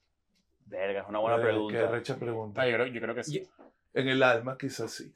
[0.66, 1.86] Verga, es una buena Verga, Qué pregunta.
[1.90, 2.60] recha pregunta.
[2.62, 3.42] Ah, yo, creo, yo creo que sí.
[3.94, 5.10] En el alma, quizás sí.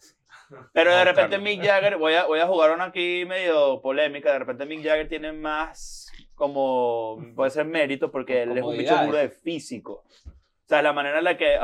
[0.72, 1.38] Pero de repente.
[1.38, 5.08] Mick Jagger, voy a, voy a jugar una aquí medio polémica, de repente Mick Jagger
[5.08, 10.04] tiene más como, puede ser mérito porque él es un bicho puro de físico.
[10.26, 11.56] O sea, la manera en la que...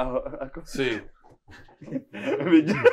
[0.65, 1.01] Sí.
[1.81, 2.93] Mick Jagger-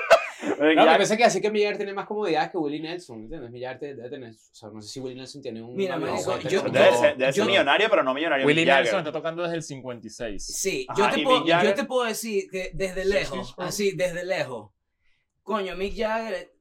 [0.59, 3.21] Mick No, me pensé que así que Mick Jagger tiene más comodidades que Willie Nelson,
[3.23, 3.49] ¿entiendes?
[3.51, 6.39] Mick Jagger debe tener, o sea, no sé si Willie Nelson tiene un Mira, marico,
[6.41, 8.45] yo- con- Debe ser, debe ser yo- millonario, pero no millonario.
[8.45, 8.65] Willie.
[8.65, 10.45] Nelson está tocando desde el 56.
[10.45, 14.71] Sí, Ajá, yo, te puedo, yo te puedo decir que desde lejos, así, desde lejos,
[15.45, 16.51] coño, Mick Jagger,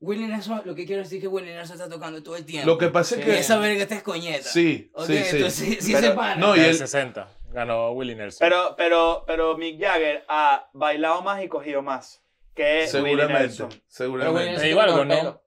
[0.00, 2.66] Willie Nelson, lo que quiero decir es que Willie Nelson está tocando todo el tiempo.
[2.70, 3.38] Lo que pasa es que.
[3.38, 4.42] esa verga está escoñeta.
[4.50, 5.36] Sí, Ok, sí, sí.
[5.36, 6.36] entonces sí Pero- se para.
[6.36, 8.44] No, y el él- 60 ganó Willie Nelson.
[8.46, 12.20] Pero, pero, pero Mick Jagger ha bailado más y cogido más
[12.54, 13.42] que Willie Seguramente.
[13.44, 13.68] Nelson.
[13.68, 13.86] Pero Willie
[14.26, 14.44] Seguramente.
[14.44, 15.42] Nelson Te digo algo, tiene ¿no?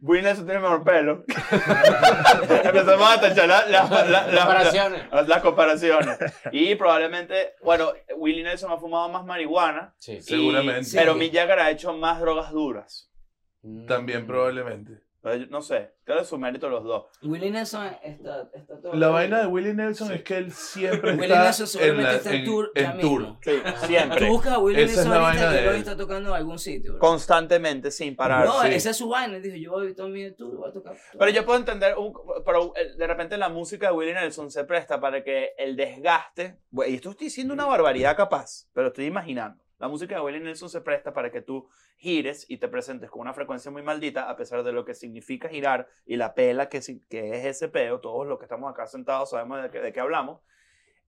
[0.00, 1.24] Willie Nelson tiene mejor pelo.
[2.64, 5.02] Empezamos a tachar la- la- la- la- Comparaciones.
[5.12, 6.18] las, las comparaciones.
[6.52, 9.94] Y probablemente, bueno, Willie Nelson ha fumado más marihuana.
[9.98, 10.12] Sí.
[10.14, 10.90] y- Seguramente.
[10.94, 11.18] pero Sí.
[11.18, 13.10] Mick Jagger ha hecho más drogas duras.
[13.88, 15.00] También probablemente.
[15.32, 17.06] Entonces, No sé, creo que es su mérito los dos.
[17.22, 18.94] Willie Nelson está, está todo.
[18.94, 22.16] La vaina de Willie Nelson es que él siempre Willie está Nelson en, seguramente la-
[22.16, 23.20] está en en- tour en ya tour.
[23.20, 23.38] mismo.
[23.42, 24.28] Sí, Tú siempre.
[24.28, 25.76] buscas a Willie Esa es Nelson la ahorita vaina que de él.
[25.80, 26.92] está tocando en algún sitio.
[26.92, 26.98] bro.
[27.00, 28.46] Constantemente, sin parar.
[28.46, 28.68] No, sí.
[28.72, 29.36] esa es su vaina.
[29.36, 30.96] Él dijo, yo voy también tour, voy a tocar.
[31.18, 32.12] Pero yo puedo entender, un-
[32.44, 36.58] pero eh, de repente la música de Willie Nelson se presta para que el desgaste,
[36.86, 39.62] y esto estoy diciendo una barbaridad capaz, pero estoy imaginando.
[39.78, 43.20] La música de Willie Nelson se presta para que tú gires y te presentes con
[43.20, 46.80] una frecuencia muy maldita, a pesar de lo que significa girar y la pela que,
[47.08, 48.00] que es ese peo.
[48.00, 50.40] Todos los que estamos acá sentados sabemos de qué, de qué hablamos.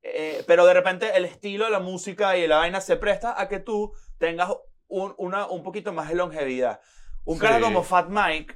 [0.02, 3.48] Eh, pero de repente el estilo de la música y la vaina se presta a
[3.48, 4.50] que tú tengas
[4.86, 6.80] un, una, un poquito más de longevidad.
[7.24, 7.42] Un Sí.
[7.42, 8.54] cara como Fat Mike,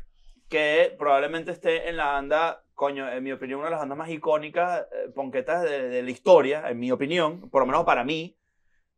[0.48, 4.08] que probablemente esté en la banda, coño, en mi opinión, una de las bandas más
[4.10, 8.38] icónicas, eh, ponquetas de, de la historia, en mi opinión, por lo menos para mí,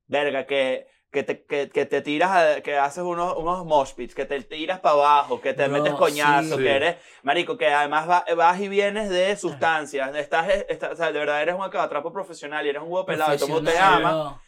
[0.06, 4.14] verga, que, que, te, que, que te tiras, a- que haces unos, unos mosh pits,
[4.14, 6.62] que te tiras para abajo, que te No, metes coñazo, sí.
[6.62, 11.12] que eres, marico, que además va- vas y vienes de sustancias, estás, estás- o sea,
[11.12, 13.78] de verdad eres un acabatrapo profesional y eres un huevo pelado y todo el te
[13.78, 14.42] ama.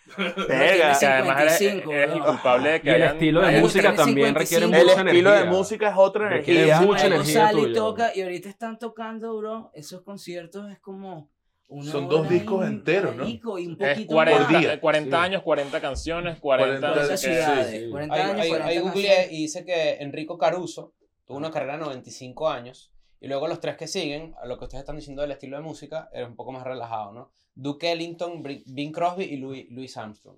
[0.49, 0.99] Verga.
[0.99, 2.31] que además eres, 55, eres el bro.
[2.33, 4.39] culpable de que Y el hayan- estilo de música también 55.
[4.39, 5.59] requiere El mucha estilo de energía.
[5.59, 6.81] música es otra Requiere energía.
[6.87, 11.31] mucha Marico, energía sale y toca, y ahorita están tocando, bro, esos conciertos es como
[11.69, 13.29] una Son dos discos enteros, ¿no?
[13.29, 14.81] y un Es poquito 40, Por día.
[14.81, 15.25] 40 Sí.
[15.25, 17.21] años, 40 canciones, 40, 40 no más.
[17.21, 17.55] sé 40 qué.
[17.55, 17.91] ciudades, sí.
[17.91, 20.93] 40 Ahí, años, ahí, 40 ahí googleé y dice que Enrico Caruso
[21.27, 22.91] tuvo una carrera de 95 años.
[23.21, 25.63] Y luego los tres que siguen, a lo que ustedes están diciendo del estilo de
[25.63, 27.31] música, era un poco más relajado, ¿no?
[27.55, 30.37] Duke Ellington, Bing Crosby y Louis, Louis Armstrong.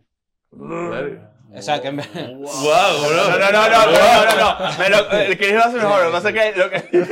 [0.52, 2.08] O sea, que en vez...
[2.14, 3.28] Wow, bro.
[3.28, 4.56] No, no, no, no, no, no, no.
[4.78, 6.00] Me lo, el Chris lo hace mejor.
[6.00, 6.52] Lo que pasa es que.
[6.58, 6.76] Lo que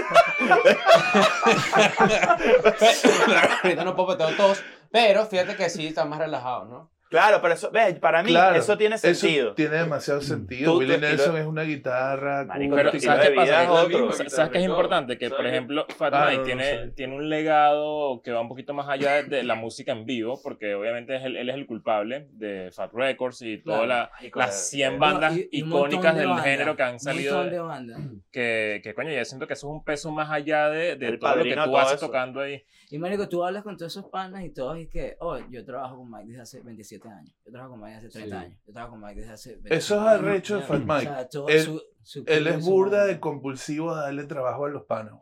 [3.64, 6.90] Ahorita no puedo meter todos, pero fíjate que sí están más relajados, ¿no?
[7.10, 9.54] Claro, pero eso, ves, para mí Claro, eso tiene sentido.
[9.54, 10.72] tiene demasiado sentido.
[10.72, 12.44] Tú- Willie Nelson es una guitarra.
[12.44, 12.76] Marico.
[12.76, 13.62] Pero ¿sabes qué pasa?
[13.64, 14.12] es otro.
[14.12, 15.18] sa- ¿Sabes qué es importante?
[15.18, 16.88] Que, por ejemplo, Fat Ah, Mike no, no tiene, sé.
[16.96, 20.74] tiene un legado que va un poquito más allá de la música en vivo, porque
[20.74, 24.10] obviamente es el- él es el culpable de Fat Records y todas Claro.
[24.22, 27.44] la- las 100 No, bandas y- icónicas de del bandas, género que han salido.
[27.44, 27.98] de- de bandas.
[28.30, 31.36] que, que coño, ya siento que eso es un peso más allá de, de todo
[31.36, 32.06] lo que tú haces eso.
[32.06, 32.62] tocando ahí.
[32.90, 35.98] Y marico, tú hablas con todos esos panas y todos y que, oh, yo trabajo
[35.98, 37.34] con Mike desde hace 27 años.
[37.44, 38.44] Yo trabajo con Mike desde hace 30 Sí.
[38.46, 38.58] años.
[38.66, 41.02] Yo trabajo con Mike desde hace 25 Eso es arrecho de Fat O Mike.
[41.02, 44.68] sea, todo Él- su- su Él es su burda de compulsivo a darle trabajo a
[44.70, 45.20] los panos.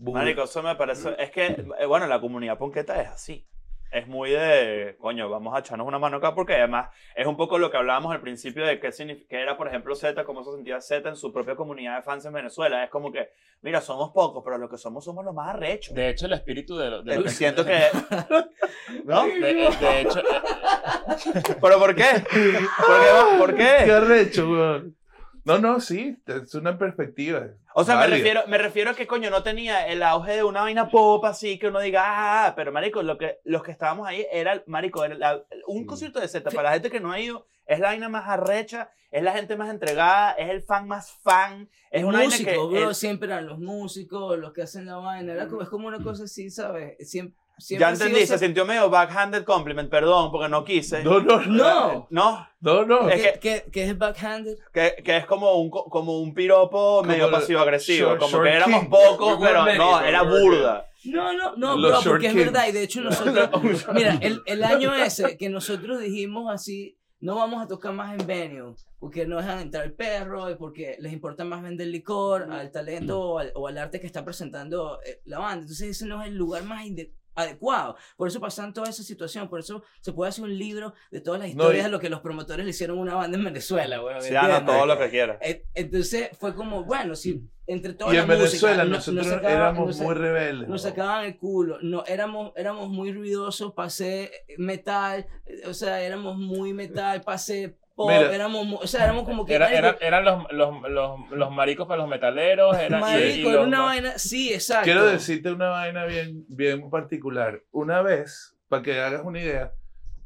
[0.00, 1.14] Marico, eso me parece.
[1.18, 1.46] Es que,
[1.80, 3.46] eh, bueno, la comunidad ponqueta es así.
[3.90, 7.58] Es muy de, coño, vamos a echarnos una mano acá porque además es un poco
[7.58, 8.90] lo que hablábamos al principio de qué,
[9.28, 12.24] qué era, por ejemplo, Z, cómo se sentía Z en su propia comunidad de fans
[12.26, 12.84] en Venezuela.
[12.84, 13.30] Es como que,
[13.62, 15.94] mira, somos pocos, pero lo que somos somos los más arrechos.
[15.94, 17.80] De hecho, el espíritu de, lo- de lo Eh, que Siento que...
[19.04, 19.24] ¿No?
[19.26, 19.40] De,
[19.80, 22.04] de hecho, eh, ¿Pero por qué?
[22.14, 23.38] ¿Por qué?
[23.38, 23.92] ¿Por Qué qué?
[23.92, 24.96] arrecho, weón.
[25.44, 27.46] No, no, sí, es una perspectiva.
[27.80, 30.62] O sea, me refiero, me refiero a que, coño, no tenía el auge de una
[30.62, 32.02] vaina pop así que uno diga,
[32.46, 36.18] ah, pero marico, lo que, los que estábamos ahí era, marico, era la- un concierto
[36.18, 39.22] de Z, para la gente que no ha ido, es la vaina más arrecha, es
[39.22, 42.80] la gente más entregada, es el fan más fan, es una vaina músicos, que...
[42.80, 45.32] bro, siempre eran los músicos, los que hacen la vaina.
[45.34, 46.96] Era como, es como una cosa así, ¿sabes?
[47.08, 51.02] Siempre ya entendí, se sintió medio backhanded compliment, perdón, porque no quise.
[51.02, 52.06] No, no, no.
[52.10, 53.08] No, No, No.
[53.08, 54.56] Es que, que, que es backhanded.
[54.72, 58.52] que, que es como un, co- como un piropo medio el pasivo-agresivo, como short que
[58.52, 58.90] éramos king.
[58.90, 60.86] pocos, pero many, no, era burda.
[61.04, 62.44] No, no, no, bro, porque es kings.
[62.46, 62.66] verdad.
[62.68, 63.50] Y de hecho nosotros,
[63.94, 68.26] mira, el, el año ese que nosotros dijimos así, no vamos a tocar más en
[68.26, 72.70] venue, porque no dejan entrar el perro, y porque les importa más vender licor al
[72.70, 75.62] talento o al, o al arte que está presentando eh, la banda.
[75.62, 77.96] Entonces ese no es el lugar más inde- adecuado.
[78.16, 81.40] Por eso pasan toda esa situación, por eso se puede hacer un libro de todas
[81.40, 83.44] las No, historias y- de lo que los promotores le hicieron a una banda en
[83.44, 84.14] Venezuela, güey.
[84.16, 84.74] ¿me Sí, Ana, entiendes?
[84.76, 85.38] todo lo que quieras.
[85.40, 89.26] Eh, Entonces fue como, bueno, si entre toda Y la en Venezuela música, no- nosotros
[89.26, 90.68] nos sacaba- éramos nos muy rebeldes.
[90.68, 90.88] nos ¿no?
[90.90, 95.26] sacaban el culo, no, éramos, éramos muy ruidosos, pasé metal,
[95.66, 98.34] o sea, éramos muy metal, pasé pop, Mira.
[98.34, 99.54] éramos, o sea, éramos como que...
[99.54, 102.76] era, marico, era- eran los, los, los, los maricos para los metaleros.
[102.78, 104.84] Era, y- y marico, era una vaina, sí, exacto.
[104.84, 107.62] Quiero decirte una vaina bien, bien particular.
[107.72, 109.72] Una vez, para que hagas una idea,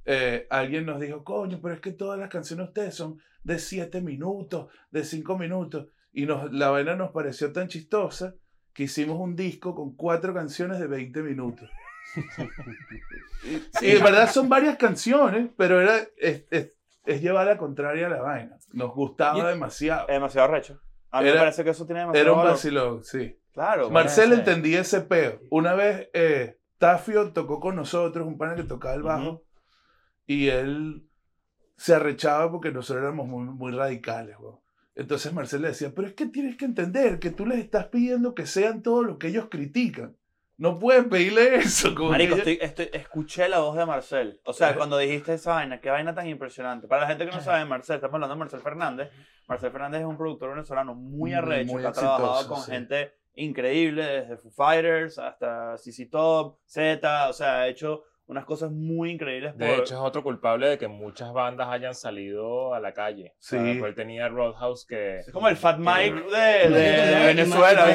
[0.05, 3.59] eh, alguien nos dijo, coño, pero es que todas las canciones de ustedes son de
[3.59, 5.87] 7 minutos, de 5 minutos.
[6.13, 8.35] Y nos, la vaina nos pareció tan chistosa
[8.75, 11.71] que hicimos un disco con cuatro canciones de 20 minutos.
[13.81, 16.73] y, y de verdad son varias canciones, pero era, es, es-
[17.05, 18.57] es llevar la contraria a la vaina.
[18.73, 20.09] Nos gustaba Yo- demasiado.
[20.09, 20.81] Es demasiado recho.
[21.11, 22.53] A mí me Era- parece que eso tiene demasiado Era un valor.
[22.53, 23.39] vacilón, sí.
[23.53, 23.91] Claro.
[23.91, 25.41] Marcel bueno, entendía ese peo.
[25.51, 29.45] Una vez eh, Tafio tocó con nosotros, un pana que tocaba el bajo,
[30.27, 31.07] y él
[31.77, 34.37] se arrechaba porque nosotros éramos muy, muy radicales.
[34.95, 38.35] Entonces Marcel le decía, pero es que tienes que entender que tú les estás pidiendo
[38.35, 40.17] que sean todo lo que ellos critican.
[40.59, 41.95] No puedes pedirle eso.
[41.95, 44.41] Como Marico, estoy, estoy- escuché la voz de Marcel.
[44.45, 46.87] O sea, cuando dijiste esa vaina, qué vaina tan impresionante.
[46.89, 49.11] Para la gente que no sabe, Marcel, estamos hablando de Marcel Fernández.
[49.49, 52.71] Marcel Fernández es un productor venezolano muy arrecho, muy que ha trabajado exitoso, con sí.
[52.71, 57.29] gente increíble, desde Foo Fighters hasta CC Top, Z.
[57.29, 59.57] O sea, ha hecho unas cosas muy increíbles.
[59.59, 63.35] De por- hecho, es otro culpable de que muchas bandas hayan salido a la calle.
[63.39, 63.57] Sí.
[63.57, 65.19] O él tenía Roadhouse que...
[65.19, 67.87] es como el Fat Mike que- de, de- de Venezuela.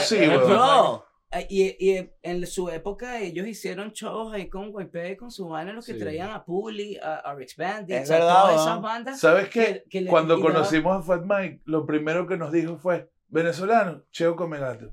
[0.00, 0.46] sí, weón.
[0.48, 1.02] Bro, eh,
[1.48, 5.84] Y, y en su época ellos hicieron shows ahí con Guaype, con su vaina, los
[5.84, 5.98] que Sí.
[5.98, 8.62] traían a Puli, a, a Rich Bandit, Es a verdad, todas ¿no?
[8.62, 9.20] esas bandas.
[9.20, 9.84] ¿Sabes qué?
[9.88, 14.04] que- que Cuando daba- conocimos a Fat Mike, lo primero que nos dijo fue, venezolano,
[14.12, 14.92] Cheo come gato.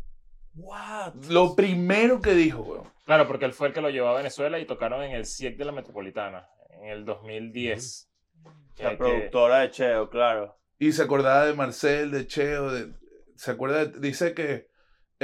[0.55, 1.13] What?
[1.29, 2.87] Lo primero que dijo, weón.
[3.05, 5.57] Claro, porque él fue el que lo llevó a Venezuela y tocaron en el CIEC
[5.57, 6.47] de la Metropolitana
[6.81, 8.09] en el 2010.
[8.75, 10.57] Que- La que- productora de Cheo, claro.
[10.79, 12.91] Y se acordaba de Marcel, de Cheo, de,
[13.35, 14.67] se acuerda, de- dice que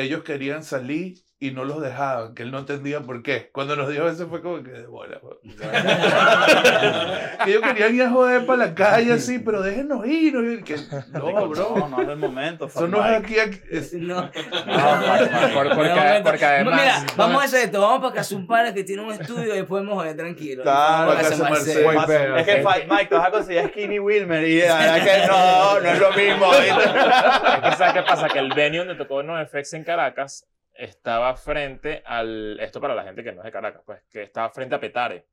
[0.03, 3.49] ellos querían salir y no los dejaban, que él no entendía por qué.
[3.53, 5.21] Cuando nos dijo eso fue como que de bola.
[7.45, 10.33] que ellos querían ir a joder para la calle así, pero déjenos ir.
[10.33, 10.41] ¿no?
[10.65, 10.75] Que,
[11.13, 11.75] no, bro.
[11.77, 12.65] No, no es el momento.
[12.67, 13.39] Eso no es aquí.
[13.39, 14.29] aquí- es- No.
[14.33, 16.75] Por- porque, además...
[16.81, 17.79] Mira, vamos a hacer esto.
[17.81, 20.63] Vamos para casa un para que tiene un estudio y podemos joder tranquilo.
[20.63, 21.85] Claro, Vamos a para Marcel.
[21.95, 22.37] Marcel.
[22.37, 25.79] Es que Mike, te vas a conseguir a Skinny Wilmer y la verdad que no,
[25.79, 26.49] no es lo mismo.
[26.49, 26.89] ¿viste?
[26.89, 28.27] Es que, ¿sabes qué pasa?
[28.27, 30.45] Que el venue donde tocó NoFX en Caracas
[30.79, 32.59] estaba frente al...
[32.59, 35.27] Esto para la gente que no es de Caracas, pues, que estaba frente a Petare.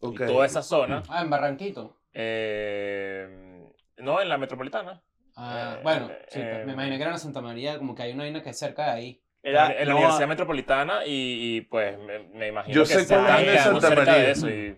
[0.00, 0.20] Ok.
[0.20, 1.02] Y toda esa zona...
[1.08, 1.96] Ah, en Barranquito.
[2.12, 3.64] eh,
[3.98, 5.02] no, en la metropolitana.
[5.36, 8.12] Ah, Eh, bueno, sí, eh, me imaginé que era en Santa María, como que hay
[8.12, 9.22] una vaina que es cerca de ahí.
[9.42, 12.94] Era, en la no, Universidad Metropolitana y, y, pues me, me imagino Yo que sé
[12.94, 14.24] se están de Santa cerca María.
[14.24, 14.48] de eso.
[14.50, 14.76] Y,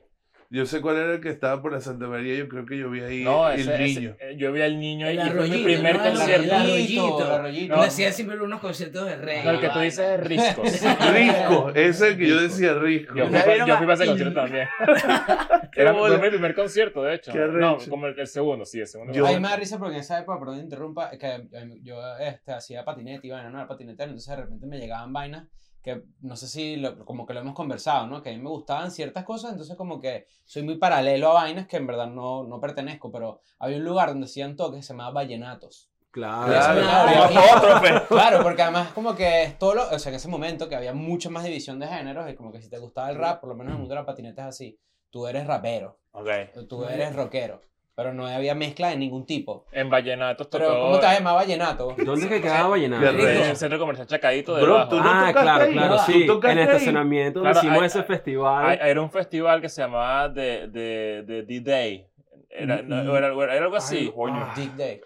[0.50, 2.34] Yo sé cuál era el que estaba por la Santa María.
[2.34, 4.16] Yo creo que yo vi ahí no, el ese, ese- niño.
[4.18, 6.02] eh, yo vi al niño El y fue mi primer ¿no?
[6.04, 6.42] Concierto.
[6.44, 7.24] El arroyito.
[7.26, 7.76] el arroyito.
[7.76, 9.44] No, hacían siempre unos conciertos de reggae.
[9.44, 10.64] No, el que tú dices es Riscos.
[11.12, 13.14] Risco, ese es el que yo decía Risco.
[13.14, 14.68] Yo fui, ¿Ustedes vieron yo a- fui para ese concierto también.
[15.76, 17.30] Era mi primer concierto, de hecho.
[17.32, 19.12] Qué No, como el, el segundo, sí, el segundo.
[19.12, 21.78] Yo- A mí me da risa porque en esa época, perdón interrumpa, es que eh,
[21.82, 25.46] yo este, hacía patinete y vaina, no era patinetero, entonces de repente me llegaban vainas
[25.83, 28.23] que no sé si lo- como que lo hemos conversado, ¿no?
[28.23, 31.67] Que a mí me gustaban ciertas cosas, entonces como que soy muy paralelo a vainas
[31.67, 34.93] que en verdad no, no pertenezco, pero había un lugar donde hacían toques que se
[34.93, 35.91] llamaba Vallenatos.
[36.11, 36.47] Claro.
[36.49, 38.05] Claro.
[38.09, 40.93] Claro, porque además como que es todo lo, o sea, en ese momento que había
[40.95, 43.55] mucha más división de géneros y como que si te gustaba el rap, por lo
[43.55, 44.79] menos en el mundo de la patineta es así,
[45.11, 46.29] tú eres rapero, Ok.
[46.69, 47.61] tú eres rockero,
[47.98, 49.64] pero no había mezcla de ningún tipo.
[49.72, 50.64] En Vallenatos tocó.
[50.64, 51.96] Pero ¿cómo te vallenato?
[51.98, 53.08] ¿Dónde es que quedaba Vallenato?
[53.08, 55.72] En el centro comercial Chacadito de Bro, tú no Ah, claro, ahí.
[55.72, 56.26] claro, ¿Tú sí.
[56.44, 58.78] En el estacionamiento Claro, hicimos hay- ese Hay- festival.
[58.80, 62.06] Era un festival que se llamaba The, D-Day.
[62.50, 64.12] Era, no, era, era algo así.
[64.32, 64.52] Ah.
[64.54, 65.00] Dick Day.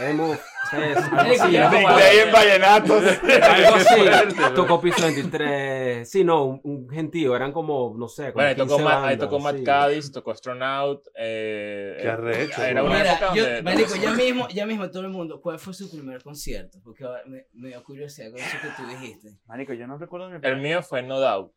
[0.00, 0.38] Hemos.
[0.82, 3.04] Es, algo así, era como- Day en Vallenatos.
[3.42, 4.54] Algo así.
[4.54, 6.08] Tocó piso 23.
[6.10, 7.34] Sí, no, un, un gentío.
[7.36, 9.64] Eran como, no sé, como Bueno, ahí tocó, 15 Matt, ahí bandas, tocó Matt sí.
[9.64, 11.06] Cádiz, tocó Astronaut.
[11.16, 13.62] Eh, Qué arrecho, Era una Mira, época yo, donde.
[13.62, 16.78] marico, ya mismo, ya mismo todo el mundo, ¿cuál fue su primer concierto?
[16.84, 19.38] Porque ahora me, me dio curiosidad con eso que tú dijiste.
[19.46, 21.52] Marico, yo no recuerdo mi El mío fue No Doubt.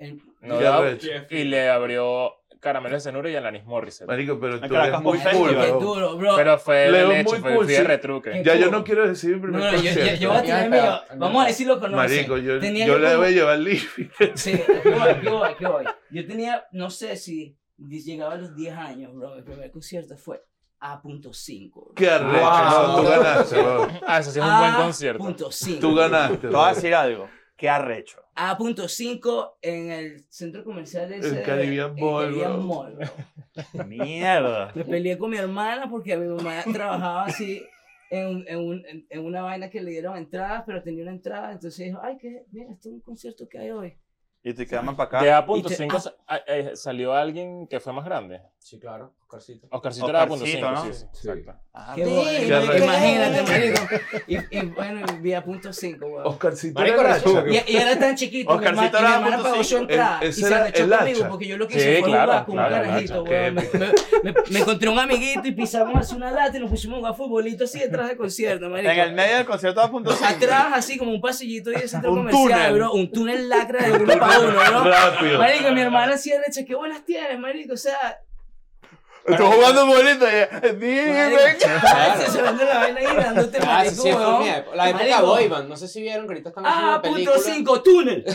[0.00, 0.64] El- No Doubt.
[0.66, 1.08] arrecho.
[1.30, 4.06] Y le abrió Caramelo de Cenura y Alanis Morissette.
[4.08, 6.36] Marico, pero tú eres muy cool, duro, bro.
[6.36, 7.76] Pero fue Leo de hecho, muy fue, cool, sí.
[7.82, 8.42] retruque.
[8.44, 10.20] Ya yo no quiero decir mi no, primer no, yo, yo, concierto.
[10.20, 11.04] yo voy a tener espera.
[11.16, 11.96] Vamos a si lo conoces.
[11.96, 14.10] Marico, yo, Tenía yo que le como- voy a llevar living.
[14.34, 15.84] Sí, aquí voy, aquí voy, aquí voy.
[16.10, 19.34] Yo tenía, no sé si llegaba a los 10 años, bro.
[19.36, 20.42] Mi primer concierto fue
[20.80, 21.70] A.5.
[21.74, 21.94] bro.
[21.94, 22.40] Qué arrecho.
[22.44, 22.86] Wow.
[22.88, 23.88] No, tú ganaste, bro.
[24.06, 25.24] Ah, eso sí es un buen concierto.
[25.24, 25.80] A.5.
[25.80, 26.36] Tú ganaste.
[26.38, 26.58] Te bro.
[26.58, 27.28] voy a decir algo.
[27.60, 28.22] Qué arrecho.
[28.36, 32.66] A.5 en el centro comercial ese El de- Caribbean Mall, Caribbean.
[32.66, 32.98] Mall.
[33.86, 34.72] Mierda.
[34.74, 37.62] Me peleé con mi hermana porque mi mamá trabajaba así
[38.10, 41.52] en, en, un- en- en una vaina que le dieron entradas, pero tenía una entrada.
[41.52, 43.98] Entonces dijo, ay, que, mira, este es un concierto que hay hoy.
[44.42, 45.38] Y te quedaban para De acá.
[45.46, 48.40] A.5 Y te- sa- ah, eh, salió alguien que fue más grande.
[48.62, 49.66] Sí, claro, Oscarcito.
[49.70, 50.92] Oscarcito era punto Oscarcito, cinco, ¿no?
[50.92, 51.06] sí, sí.
[51.22, 51.28] Sí.
[51.28, 51.54] Exacto.
[51.72, 53.80] Ah, Qué Sí, bueno, imagínate, marico.
[54.26, 56.26] Y, y bueno, vía punto cinco, weón.
[56.26, 57.46] Oscarcito Marico, era gacho.
[57.48, 60.18] Y, y era tan chiquito, mi Oscarcito hermana, mi era hermana punto pagó su entrada
[60.20, 62.32] El- y se era arrechó el conmigo porque yo lo que hice Sí, fue claro,
[62.32, 63.54] jugar con claro, un el carajito, weón.
[63.54, 63.62] Me,
[64.32, 67.14] me- me- encontré un amiguito y pisamos así una lata y nos pusimos a jugar
[67.16, 68.90] futbolito así detrás del concierto, marico.
[68.92, 70.26] En el medio del concierto a punto cinco.
[70.26, 72.74] Atrás, así como un pasillito y de centro Un comercial, túnel.
[72.74, 72.92] bro.
[72.92, 74.84] Un túnel lacra de uno para uno, bro.
[74.84, 75.38] Rápido.
[75.38, 77.72] Marico, mi hermana así arrecha, qué buenas tienes, marico.
[77.72, 77.96] O sea,
[79.26, 81.56] Estoy jugando bolito y dime.
[81.58, 84.42] chaval, se vende la vaina ahí dándote, Ah, marico, sí, sí, weón.
[84.46, 84.76] época.
[84.76, 85.26] La época Marico.
[85.26, 85.68] boy band.
[85.68, 87.54] No sé si vieron que ahorita están haciendo Ah, una punto película.
[87.54, 88.24] 5, túnel.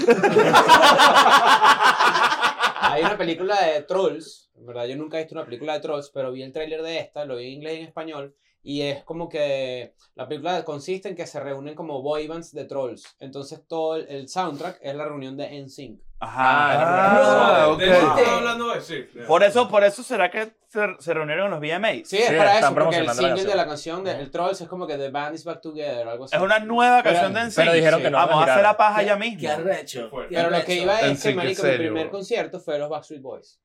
[2.81, 4.49] Hay una película de Trolls.
[4.57, 6.99] En verdad, yo nunca he visto una película de Trolls, pero vi el tráiler de
[6.99, 8.35] esta, lo vi en inglés y en español.
[8.67, 12.65] Y es como que la película consiste en que se reúnen como boy bands de
[12.65, 13.15] Trolls.
[13.19, 16.01] Entonces todo el, el soundtrack es la reunión de NSYNC.
[16.19, 17.61] Ajá.
[17.63, 17.77] Ah, ok.
[17.79, 19.05] ¿De eso estás hablando de sí.
[19.27, 22.07] Por eso, por eso será que se, se reunieron en los VMAs.
[22.09, 23.47] Sí, es Sí, para eso, porque el single canción.
[23.49, 26.25] de la canción de el Trolls es como que The Band is Back Together, algo
[26.25, 26.35] así.
[26.35, 27.55] Es una nueva Pero- canción de NSYNC.
[27.57, 28.03] pero dijeron Sí.
[28.05, 29.39] que no Vamos a hacer la paja ya mismo.
[29.41, 30.09] Qué arrecho.
[30.29, 33.59] Pero lo que iba es que, en marico, mi primer concierto fue los Backstreet Boys.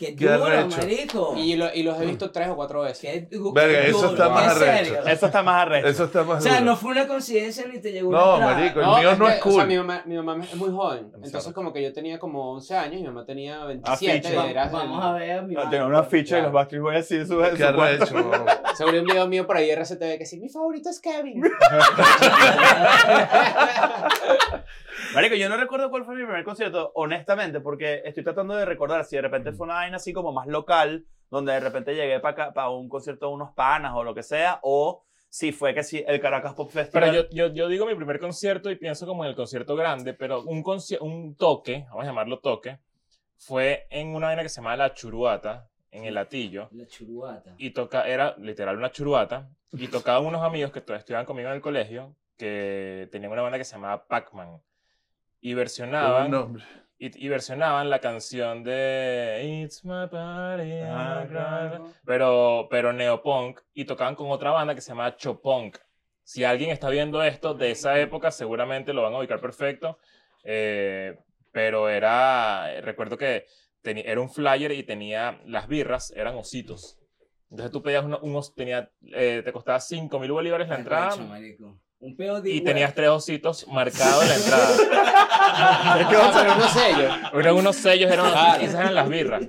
[0.00, 0.78] Qué Qué duro, arrecho.
[0.78, 1.34] marico.
[1.36, 2.98] Y, lo- y los he visto tres o cuatro veces.
[3.28, 4.94] Qué Verga, qué eso duro, está ¿en más arrecho.
[5.06, 5.86] Eso está más arrecho.
[5.88, 6.64] Eso está más O sea, duro.
[6.64, 9.40] no fue una coincidencia ni te llegó una No, marico, el mío no que, es
[9.40, 9.66] O sea, cool.
[9.66, 11.12] mi mamá, mi mamá es muy joven.
[11.22, 14.28] Entonces, como que yo tenía como 11 años y mi mamá tenía 27.
[14.28, 14.46] ficha.
[14.46, 15.42] y era Vamos, vamos a ver.
[15.42, 15.70] mi No, mano.
[15.70, 18.06] Tengo una ficha de los Backstreet Boys así en su, Qué arrecho.
[18.74, 21.42] Seguro un video mío por ahí de RCTV que sí, mi favorito es Kevin.
[25.14, 29.04] Marico, yo no recuerdo cuál fue mi primer concierto, honestamente, porque estoy tratando de recordar
[29.04, 32.52] si de repente fue una vaina así como más local, donde de repente llegué para
[32.52, 36.04] para un concierto de unos panas o lo que sea, o si fue que sí,
[36.06, 37.10] el Caracas Pop Festival.
[37.10, 40.14] Pero yo, yo, yo digo mi primer concierto y pienso como en el concierto grande,
[40.14, 42.78] pero un, conci- un toque, vamos a llamarlo toque,
[43.36, 47.54] fue en una vaina que se llama La Churuata, en el Latillo, La churuata.
[47.58, 51.60] y toca, era literal una churuata, y tocaban unos amigos que estudiaban conmigo en el
[51.60, 54.60] colegio, que tenían una banda que se llamaba Pac-Man,
[55.40, 56.30] y versionaban,
[56.98, 61.24] y, y versionaban la canción de It's My Party, Ah,
[62.04, 65.78] pero, pero neopunk, y tocaban con otra banda que se llama Chopunk.
[66.22, 69.98] Si alguien está viendo esto de esa época, seguramente lo van a ubicar perfecto,
[70.44, 71.18] eh,
[71.52, 73.46] pero era, recuerdo que
[73.82, 76.98] teni- era un flyer y tenía, las birras eran ositos.
[77.50, 81.80] Entonces tú pedías uno- unos, tenía, eh, te costaba 5 mil bolívares la entrada marico.
[82.00, 84.68] Un pedo de y tenías tres ositos marcados en la entrada.
[86.08, 87.08] Pero no sé yo.
[87.40, 88.62] Eran unos sellos, eran, Claro.
[88.62, 89.42] esas eran las birras.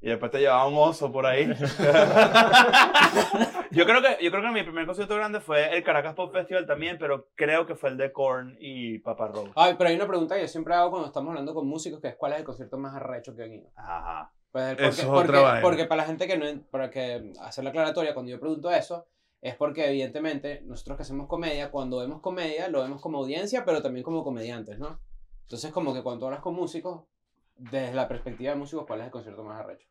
[0.00, 1.46] Y después te llevaba un oso por ahí.
[3.70, 6.66] yo, creo que, yo creo que mi primer concierto grande fue el Caracas Pop Festival
[6.66, 9.50] también, pero creo que fue el de Korn y Papa Roach.
[9.56, 12.08] Ay, pero hay una pregunta que yo siempre hago cuando estamos hablando con músicos, que
[12.08, 13.70] es ¿cuál es el concierto más arrecho que han ido?
[13.76, 14.30] Ajá.
[14.50, 17.32] Pues el- Eso porque, es otra porque, porque para la gente que no, para que
[17.40, 19.06] hacer la aclaratoria, cuando yo pregunto eso,
[19.40, 23.82] es porque evidentemente nosotros que hacemos comedia, cuando vemos comedia, lo vemos como audiencia, pero
[23.82, 25.00] también como comediantes, ¿no?
[25.42, 27.04] Entonces como que cuando hablas con músicos,
[27.56, 29.86] desde la perspectiva de músicos, ¿cuál es el concierto más arrecho?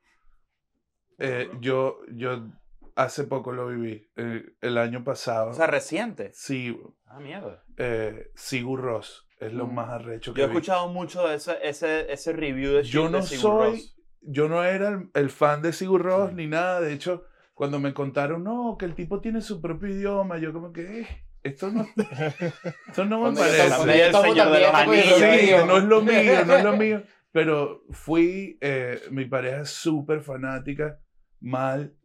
[1.19, 2.47] Eh, yo, yo
[2.95, 4.07] hace poco lo viví.
[4.15, 5.49] eh, el año pasado.
[5.51, 6.31] O sea, reciente.
[6.33, 7.63] sí, Ah, mierda.
[7.77, 9.73] eh, Sigur Ross es lo Mm.
[9.75, 10.53] más arrecho que Yo he vi.
[10.55, 13.91] escuchado mucho de ese, ese, ese review de Yo no de Sigur soy,
[14.21, 16.81] yo no era el, el fan de Sigur Rós ni nada.
[16.81, 17.23] De hecho,
[17.57, 21.07] cuando me contaron, no, que el tipo tiene su propio idioma, yo como que, eh,
[21.41, 21.87] esto no,
[22.87, 23.65] esto no me parece.
[24.05, 25.15] el Señor de los Anillos.
[25.17, 27.03] Sí, no es lo mío, no es lo mío.
[27.31, 30.99] Pero fui, eh, mi pareja es súper fanática,
[31.39, 31.95] mal,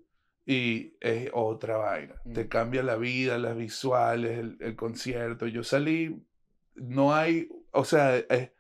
[0.47, 2.15] y es otra vaina.
[2.25, 2.33] Mm.
[2.33, 5.47] Te cambia la vida, las visuales, el, el concierto.
[5.47, 6.19] Yo salí,
[6.77, 8.53] no hay, o sea, es,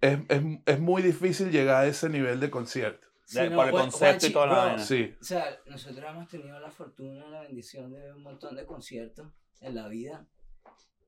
[0.00, 3.13] es, es, es muy difícil llegar a ese nivel de concierto.
[3.26, 4.78] Sí, De- no, por el concepto y toda la vaina.
[4.84, 5.14] Sí.
[5.20, 9.28] O sea, nosotros hemos tenido la fortuna, la bendición de ver un montón de conciertos
[9.60, 10.26] en la vida.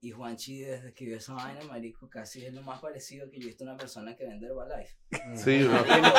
[0.00, 3.44] Y Juanchi, desde que vio esa vaina, marico, casi es lo más parecido que yo
[3.44, 4.94] he visto a una persona que vende Herbalife.
[5.34, 5.82] Sí, bro.
[5.84, 6.12] Tienes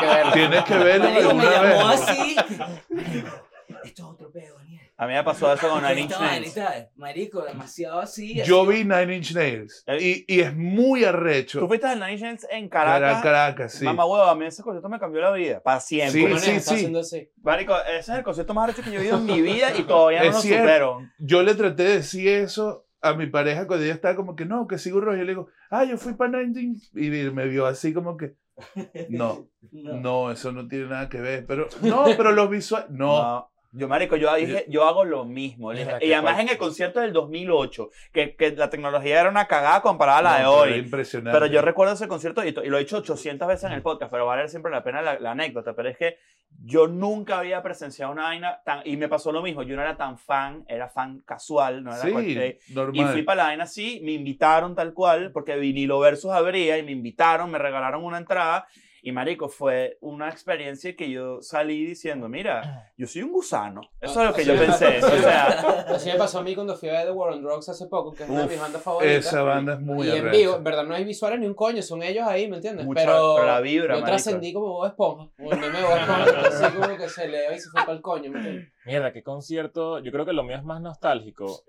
[0.00, 0.32] que verlo.
[0.32, 2.00] Tienes que verlo Marico, me alguna llamó vez.
[2.02, 2.36] así.
[3.86, 4.82] Esto es otro pedo, Daniel.
[4.98, 6.58] A mí me pasó eso con Nine Inch Nails.
[6.96, 8.42] Marico, demasiado así.
[8.44, 8.70] Yo así.
[8.70, 11.60] vi Nine Inch Nails Eh, y, y es muy arrecho.
[11.60, 13.22] Tú fuiste al Nine Inch Nails en Cara- Caracas.
[13.22, 13.84] Caracas, sí.
[13.84, 15.62] Mamá huevo, a mí ese concierto me cambió la vida.
[15.62, 16.38] Para siempre.
[16.38, 16.96] Sí, sí, está sí.
[16.96, 17.30] así.
[17.42, 19.82] Marico, ese es el concierto más arrecho que yo he vivido en mi vida y
[19.82, 20.62] todavía no Es lo cierto.
[20.64, 21.00] supero.
[21.18, 24.66] yo le traté de decir eso a mi pareja cuando ella estaba como que no,
[24.66, 25.16] que sigo rojo.
[25.16, 28.34] Yo le digo, ah, yo fui para 19 y me vio así como que,
[29.10, 29.92] no, No.
[30.00, 31.44] no, eso no tiene nada que ver.
[31.46, 35.72] Pero, no, pero los visuales, no, Yo, marico, yo dije, yo hago lo mismo.
[35.72, 36.52] Y además en fuerte.
[36.52, 40.64] el concierto del 2008, que, que la tecnología era una cagada comparada a la No,
[40.64, 40.78] de hoy.
[40.78, 41.38] impresionante.
[41.38, 44.10] Pero yo recuerdo ese concierto y, y lo he dicho 800 veces en el podcast,
[44.10, 45.74] pero vale siempre la pena la, la anécdota.
[45.74, 46.16] Pero es que
[46.64, 48.80] yo nunca había presenciado una vaina tan.
[48.84, 49.62] Y me pasó lo mismo.
[49.62, 53.12] Yo no era tan fan, era fan casual, no era Sí, cualquier- Y normal.
[53.12, 56.92] fui para la vaina así, me invitaron tal cual, porque vinilo versus abría y me
[56.92, 58.66] invitaron, me regalaron una entrada.
[59.06, 63.82] Y marico, fue una experiencia que yo salí diciendo, mira, yo soy un gusano.
[64.00, 64.98] Eso es lo que yo pensé.
[64.98, 67.68] O sea, Así me pasó a mí cuando fui a ver The War on Drugs
[67.68, 69.26] hace poco, que es una de Uf, mis bandas favoritas.
[69.26, 70.36] Esa banda es muy y en arrecha.
[70.36, 72.84] vivo, en verdad no hay visuales ni un coño, son ellos ahí, ¿me entiendes?
[72.84, 75.96] Mucha- pero, pero la vibra, yo trascendí como Bob Esponja, como el meme de Bob
[75.98, 78.72] Esponja, así como que se eleva y se fue para el coño, ¿me entiendes?
[78.84, 80.00] Mierda, qué concierto.
[80.00, 81.60] Yo creo que lo mío es más nostálgico.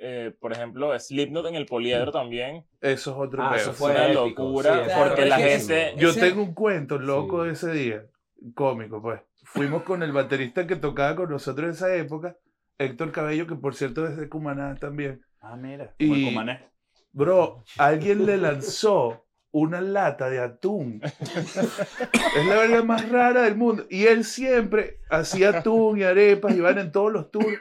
[0.00, 2.66] Eh, por ejemplo, Slipknot en el Poliedro también.
[2.80, 3.60] Eso es otro Ah, peo.
[3.60, 4.74] eso Es fue una épico, locura.
[4.78, 5.94] sí, Claro, porque es la gente.
[5.96, 7.46] Yo Ese- tengo un cuento loco Sí.
[7.46, 8.06] de ese día,
[8.54, 9.20] cómico pues.
[9.44, 12.36] Fuimos con el baterista que tocaba con nosotros en esa época,
[12.78, 15.22] Héctor Cabello, que por cierto es de Cumaná también.
[15.40, 16.68] ah, mira, Y- cumané.
[17.12, 21.00] Bro, alguien le lanzó una lata de atún.
[21.20, 23.84] es la verga más rara del mundo.
[23.88, 27.60] Y él siempre hacía atún y arepas y van en todos los tours.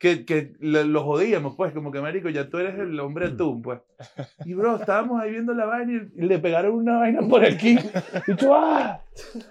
[0.00, 3.80] Que, que lo jodíamos, pues, como que, marico, ya tú eres el hombre atún, pues.
[4.46, 7.78] Y, bro, estábamos ahí viendo la vaina y le pegaron una vaina por aquí.
[8.26, 9.02] Y yo, ¡ah!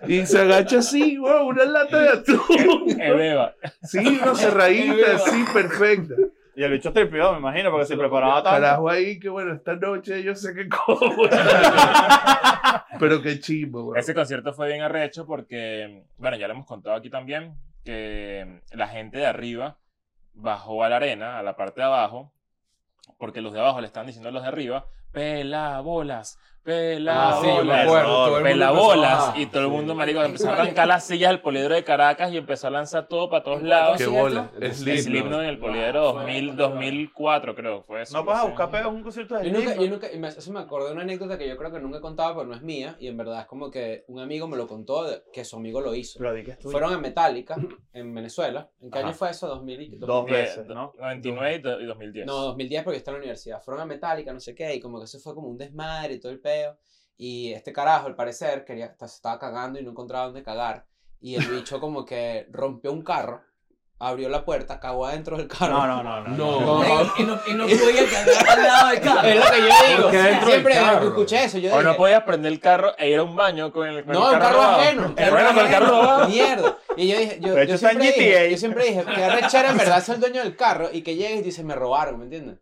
[0.08, 2.40] Y se agacha así, bro, una lata de atún.
[3.00, 3.54] Eveva.
[3.84, 6.16] Sí, una cerradita, así, perfecta.
[6.56, 8.50] Y el bicho tripió, me imagino, porque se preparaba tanto.
[8.50, 11.30] Carajo ahí, que bueno, esta noche yo sé que como.
[13.00, 14.00] Pero qué chimbo, bro.
[14.00, 17.54] Ese concierto fue bien arrecho porque, bueno, ya lo hemos contado aquí también,
[17.86, 19.78] que la gente de arriba
[20.34, 22.32] bajó a la arena, a la parte de abajo,
[23.18, 27.40] porque los de abajo le están diciendo a los de arriba, pela bolas, pela Ah,
[27.42, 29.40] sí, yo me bolas, acuerdo, todo el mundo pela empezó a bolas, bajar.
[29.40, 29.98] y todo el mundo, Sí.
[29.98, 33.30] marico, empezó a arrancar las sillas del poliedro de Caracas y empezó a lanzar todo
[33.30, 33.98] para todos lados.
[33.98, 34.52] Qué bola.
[34.60, 35.42] Es Slipknot lindo.
[35.44, 38.18] en el poliedro 2000, 2004, creo, fue eso.
[38.18, 39.86] No vas a buscar pedos en un concierto de Yo nunca, Slipknot?
[39.86, 41.98] yo nunca, y me, eso me acordé de una anécdota que yo creo que nunca
[41.98, 44.58] he contado, pero no es mía, y en verdad es como que un amigo me
[44.58, 46.20] lo contó, que su amigo lo hizo.
[46.20, 46.58] Pero que.
[46.70, 47.56] Fueron a Metallica,
[47.94, 48.70] en Venezuela.
[48.82, 49.08] ¿En qué Ajá.
[49.08, 49.48] año fue eso?
[49.48, 50.94] 2000, y- Dos Eh, veces, ¿no?
[51.00, 52.26] 99 y do- y 2010.
[52.26, 53.62] No, 2010 porque está en la universidad.
[53.62, 56.20] Fueron a Metallica, no sé qué, y como que eso fue como un desmadre y
[56.20, 56.78] todo el peo.
[57.18, 60.86] Y este carajo, al parecer, quería, se estaba cagando y no encontraba dónde cagar.
[61.22, 63.42] Y el bicho como que rompió un carro,
[64.00, 65.74] abrió la puerta, cagó adentro del carro.
[65.74, 66.22] No, no, no.
[66.22, 66.34] no.
[66.62, 66.84] No.
[67.18, 69.28] Y no, y no podía cagar al lado del carro.
[69.28, 70.02] Es lo que yo digo.
[70.04, 70.74] Porque Siempre
[71.04, 71.58] escuché eso.
[71.58, 74.14] Yo O no podías prender el carro e ir a un baño con el, con
[74.14, 74.80] No, el un carro robado.
[74.82, 75.16] ajeno.
[75.16, 76.28] carro bueno, con el carro robado.
[76.30, 76.78] Mierda.
[76.96, 80.16] Y yo dije, yo, yo siempre dije, yo siempre dije, que arrechera en verdad ser
[80.16, 82.58] el dueño del carro y que llegues y dices, me robaron, ¿me entiendes?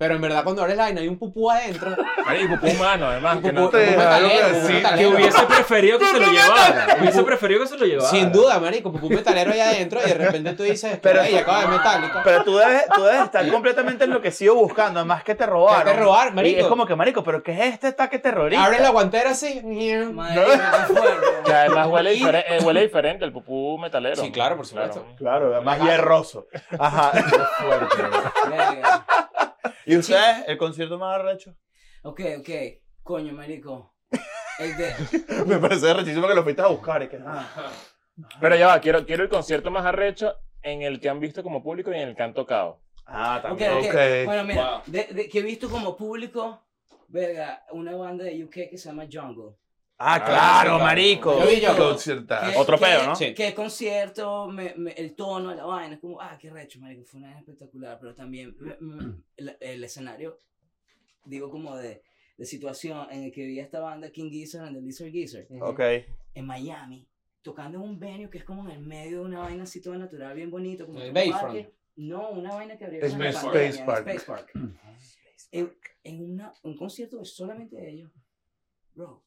[0.00, 1.94] Pero en verdad cuando abres la vaina hay un pupú adentro.
[2.24, 3.36] Ay, y pupú humano, además.
[3.36, 4.48] Un que pupú, no- te metalero,
[4.96, 6.96] que hubiese preferido que se lo llevara.
[7.00, 8.08] Hubiese preferido que se lo llevara.
[8.08, 11.60] Sin duda, marico, pupú metalero allá adentro y de repente tú dices, pero ey, acaba
[11.60, 12.22] de metálica.
[12.24, 15.84] Pero tú debes, tú debes estar completamente enloquecido buscando, además que te robaron.
[15.84, 16.56] Que te robar, marico.
[16.56, 18.64] Y es como que, marico, ¿pero qué es este ataque terrorista?
[18.64, 19.60] Abre la guantera así.
[20.14, 21.26] Madre, qué fuerte.
[21.44, 24.16] Que además huele, difere- eh, huele diferente el pupú metalero.
[24.16, 25.04] Sí, claro, por supuesto.
[25.18, 26.46] Claro, más hierroso.
[26.78, 27.12] Ajá.
[28.48, 29.04] Verga.
[29.86, 31.56] ¿Y ustedes, el concierto más arrecho?
[32.02, 32.48] Ok, ok.
[33.02, 33.94] Coño, marico.
[34.58, 34.94] El de...
[35.46, 37.02] Me parece rechísimo que lo fuiste a buscar.
[37.02, 37.18] Y que.
[38.40, 41.62] Pero ya va, quiero, quiero el concierto más arrecho en el que han visto como
[41.62, 42.82] público y en el que han tocado.
[43.06, 43.72] Ah, Ok, también.
[43.72, 43.84] ok.
[43.86, 44.26] Ok.
[44.26, 44.80] Bueno, mira, Wow.
[44.86, 46.62] de, de- que he visto como público,
[47.08, 49.56] verga, una banda de UK que se llama Jungle.
[50.02, 51.38] Ah, claro, marico.
[51.40, 51.76] Yo vi yo.
[51.76, 52.58] Conciertazo.
[52.58, 53.14] Otro peo, ¿no?
[53.14, 53.34] Sí.
[53.34, 57.18] Que concierto, me- me- el tono, la vaina, es como, ah, qué recho, marico, fue
[57.18, 60.38] una vaina espectacular, pero también me- me- el, el escenario,
[61.26, 62.02] digo como de,
[62.38, 65.46] de situación en el que vi a esta banda King Gizzard and the Lizard Gizzard
[65.60, 65.80] Ok.
[66.34, 67.06] en Miami,
[67.42, 69.98] tocando en un venue que es como en el medio de una vaina así toda
[69.98, 71.42] natural, bien bonito, como El un Bayfront.
[71.42, 71.74] parque.
[71.96, 74.08] No, una vaina que abrió Es en la Space pandemia, en Park.
[74.08, 74.52] Space Park.
[75.52, 78.10] En, en una, un concierto solamente de ellos,
[78.94, 79.22] bro.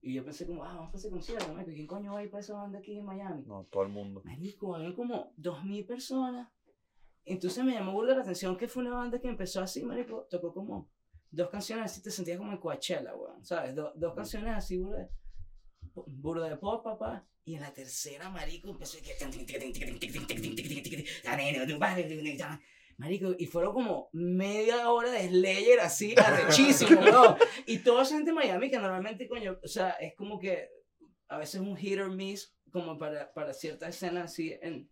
[0.00, 2.30] Y yo pensé como, ah, vamos para ese concierto, marico, ¿quién coño va a ir
[2.30, 3.42] para esa banda aquí en Miami?
[3.46, 4.22] No, todo el mundo.
[4.24, 6.48] Marico, había como 2.000 personas.
[7.24, 10.54] Entonces me llamó burda la atención que fue una banda que empezó así, marico, tocó
[10.54, 10.88] como
[11.30, 13.74] dos canciones así, te sentías como en Coachella, weón, ¿sabes?
[13.74, 15.08] Do- dos canciones así, burda de,
[16.06, 17.26] burda de pop, papá.
[17.44, 19.14] Y en la tercera, marico, empezó que...
[22.98, 27.36] Marico, y fueron como media hora de Slayer así, arrechísimo, ¿no?
[27.64, 30.68] Y toda esa gente en Miami que normalmente, coño, o sea, es como que
[31.28, 34.90] a veces un hit or miss como para, para ciertas escenas así en...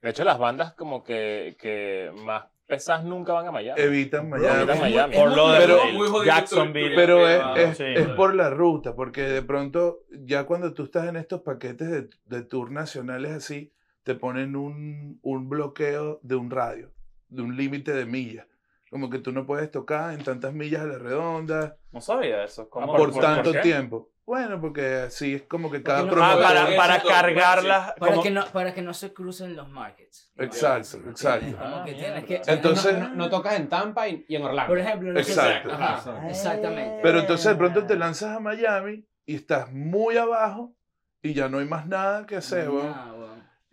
[0.00, 3.80] De hecho, las bandas como que, que más pesadas nunca van a Miami.
[3.80, 4.80] Evitan Evitan Miami.
[4.80, 5.16] Miami.
[5.16, 6.94] Por lo de Pero- Jacksonville.
[6.94, 7.84] Pero es, es, sí.
[7.84, 12.08] es por la ruta, porque de pronto ya cuando tú estás en estos paquetes de,
[12.26, 13.72] de tour nacionales así,
[14.04, 16.92] te ponen un, un bloqueo de un radio,
[17.28, 18.46] de un límite de millas.
[18.90, 22.70] Como que tú no puedes tocar en tantas millas a la redonda No sabía eso.
[22.70, 22.94] ¿Cómo?
[22.94, 24.10] Ah, por, por- tanto por tiempo.
[24.24, 27.92] Bueno, porque así es como que cada no- Ah, para, para cargarlas.
[27.98, 30.30] Para como- que, no, para que no se crucen los markets.
[30.36, 31.56] Exacto, exacto.
[31.56, 32.42] Como Ah, que tienes que...
[32.46, 34.68] Entonces- no, no- no tocas en Tampa y, y en Orlando.
[34.70, 35.72] Por ejemplo, Exacto.
[35.72, 37.00] Ajá, exactamente.
[37.02, 40.74] Pero entonces de pronto te lanzas a Miami y estás muy abajo
[41.22, 42.94] y ya no hay más nada que hacer, weón.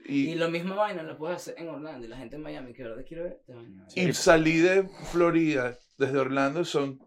[0.08, 2.74] Y, Y lo mismo vaina lo puedes hacer en Orlando y la gente en Miami
[2.74, 3.06] que ahora ver,
[3.46, 4.10] te van a ver.
[4.10, 7.00] y salí de Florida desde Orlando son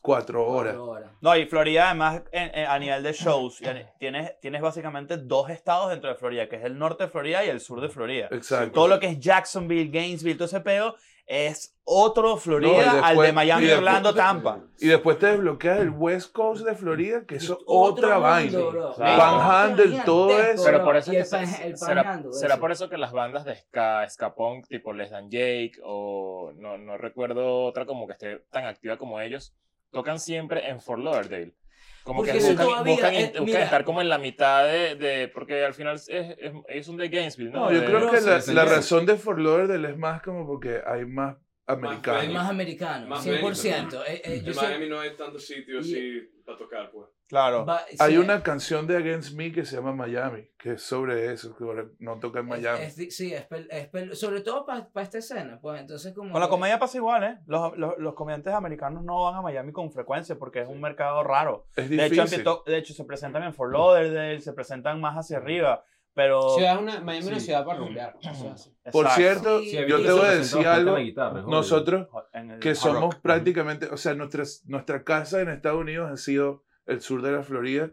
[0.00, 0.74] cuatro horas.
[0.74, 1.10] Cuatro horas.
[1.20, 3.60] No, y Florida además en- en- a nivel de shows,
[3.98, 7.48] tienes, tienes básicamente dos estados dentro de Florida, que es el norte de Florida y
[7.50, 8.28] el sur de Florida.
[8.30, 8.72] Exacto.
[8.72, 10.96] Todo lo que es Jacksonville, Gainesville, todo ese peo,
[11.26, 14.60] es otro Florida No, al de Miami, después- Orlando, Tampa.
[14.78, 18.58] Y después te desbloqueas el West Coast de Florida, que eso es otra vaina.
[18.96, 20.64] Panhandle, todo eso.
[20.64, 23.56] Pero por eso es que el el será, será por eso que las bandas de
[23.56, 28.38] ska, ska punk, tipo Les Dan Jake, o no, no recuerdo otra como que esté
[28.50, 29.54] tan activa como ellos,
[29.90, 31.52] tocan siempre en Fort Lauderdale.
[32.04, 33.62] Como Porque que eso buscan, todavía buscan, es- buscan mira.
[33.64, 36.36] estar como en la mitad de, de- porque al final es, es,
[36.68, 37.66] ellos son de Gainesville, ¿no?
[37.66, 38.74] No, yo De- creo que sí, la, sí, la sí.
[38.74, 41.36] razón de Fort Lauderdale es más como porque hay más
[41.66, 42.24] americanos.
[42.24, 44.02] Es más americano, Más 100%.
[44.08, 47.08] Eh, eh, En yo sé- Miami no hay tantos sitios así para tocar, pues.
[47.28, 47.64] Claro.
[47.64, 51.32] va- Hay sí, una canción de Against Me que se llama Miami, que es sobre
[51.32, 51.64] eso, que
[51.98, 52.84] no toca en es- Miami.
[52.84, 56.30] es di- sí, es, pel- es pel- sobre todo para esta escena, pues entonces como...
[56.32, 57.38] Con la comedia pasa igual, ¿eh?
[57.46, 61.24] Los, los, los comediantes americanos no van a Miami con frecuencia porque es un mercado
[61.24, 61.66] raro.
[61.74, 62.44] Es De hecho, difícil.
[62.66, 65.84] de hecho, se presentan en Fort Lauderdale, se presentan más hacia arriba,
[66.14, 66.54] pero...
[66.56, 67.46] Ciudad es una, Miami es una Sí.
[67.46, 68.16] ciudad para rumbear.
[68.92, 70.96] Por cierto, Sí, Sí, yo te voy a decir algo.
[70.96, 71.42] guitarra.
[71.42, 73.22] Nosotros el que somos rock.
[73.22, 77.42] prácticamente, o sea, nuestras, nuestra casa en Estados Unidos ha sido el sur de la
[77.42, 77.90] Florida.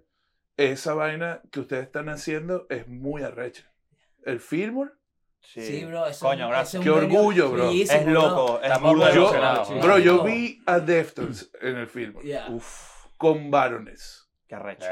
[0.57, 3.71] Esa vaina que ustedes están haciendo es muy arrecha.
[4.25, 4.91] El Fillmore,
[5.41, 6.83] Sí, Sí, bro, eso Coño, es- gracias.
[6.83, 7.67] Qué un orgullo, bro.
[7.69, 9.65] bellísimo, Es loco, es de Yo-.
[9.65, 9.73] Sí.
[9.81, 12.49] bro, yo vi a Deftones en el Fillmore Yeah.
[12.49, 14.28] Uf, con varones.
[14.49, 14.85] Qué arrecho.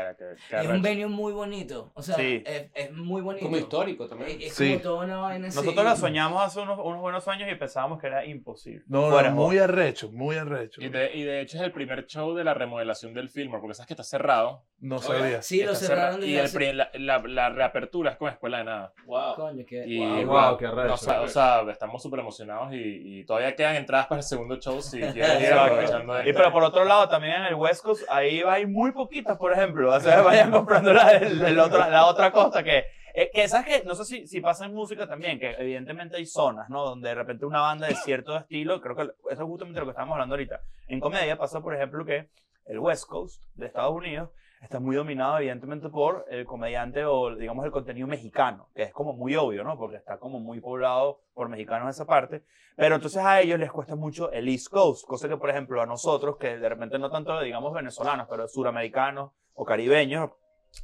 [0.49, 1.91] Claro, Es un venue muy bonito.
[1.95, 2.43] O sea, Sí.
[2.45, 3.43] es, es muy bonito.
[3.45, 4.39] Como histórico también.
[4.39, 4.69] Es, es Sí.
[4.69, 5.57] como toda una vaina así.
[5.57, 8.83] Nosotros la soñamos hace unos, unos buenos años y pensábamos que era imposible.
[8.87, 10.79] No, no, muy arrecho, muy arrecho.
[10.81, 13.73] Y de, y de hecho es el primer show de la remodelación del Fillmore, porque
[13.73, 14.63] sabes que está cerrado.
[14.79, 15.41] No sabía.
[15.41, 18.59] Sí, lo Está cerraron y el hace- pri- la, la, la reapertura es con Escuela
[18.59, 18.93] de Nada.
[19.07, 19.33] Wow.
[19.35, 19.83] Coño, que...
[19.87, 20.93] Y Wow, wow, wow, qué arrecho.
[20.93, 24.57] o, sea, o sea, estamos súper emocionados y, y todavía quedan entradas para el segundo
[24.57, 25.63] show si quieren ir Exacto.
[25.63, 26.37] aprovechando Y esto.
[26.37, 29.91] pero por otro lado, también en el West Coast, ahí hay muy poquitas, por ejemplo.
[29.91, 32.83] O sea, vayan comprando la, del- del otro- la otra costa que...
[33.15, 36.27] eh, que sabes que no sé si, si pasa en música también, que evidentemente hay
[36.27, 36.83] zonas, ¿no?
[36.83, 39.91] Donde de repente una banda de cierto estilo, creo que eso es justamente lo que
[39.93, 40.61] estamos hablando ahorita.
[40.87, 42.29] En comedia pasa, por ejemplo, que
[42.67, 44.29] el West Coast de Estados Unidos
[44.61, 49.13] está muy dominado evidentemente por el comediante o digamos el contenido mexicano, que es como
[49.13, 49.77] muy obvio, ¿no?
[49.77, 52.43] Porque está como muy poblado por mexicanos esa parte.
[52.75, 55.85] Pero entonces a ellos les cuesta mucho el East Coast, cosa que por ejemplo a
[55.85, 60.31] nosotros, que de repente no tanto digamos venezolanos, pero suramericanos o caribeños,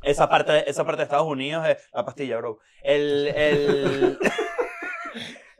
[0.01, 2.59] esa parte, esa parte de Estados Unidos es la pastilla, bro.
[2.83, 4.17] El, el,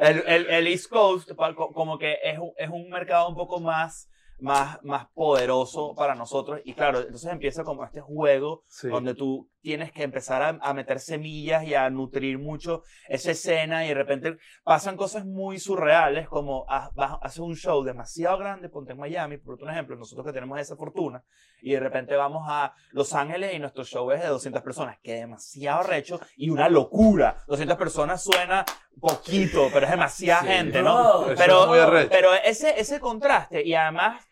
[0.00, 1.30] el, el, el- East Coast
[1.74, 4.08] como que es, es un mercado un poco más,
[4.38, 6.60] más, más poderoso para nosotros.
[6.64, 8.88] Y claro, entonces empieza como este juego Sí.
[8.88, 13.84] donde tú tienes que empezar a, a meter semillas y a nutrir mucho esa escena
[13.86, 18.98] y de repente pasan cosas muy surreales como haces un show demasiado grande, ponte en
[18.98, 21.24] Miami, por un ejemplo, nosotros que tenemos esa fortuna,
[21.62, 25.14] y de repente vamos a Los Ángeles y nuestro show es de 200 personas, que
[25.14, 27.38] es demasiado recho y una locura.
[27.46, 28.66] 200 personas suena
[29.00, 30.48] poquito, pero es demasiada Sí.
[30.48, 31.24] gente, ¿no?
[31.38, 31.70] Pero,
[32.10, 34.22] pero ese, ese contraste y además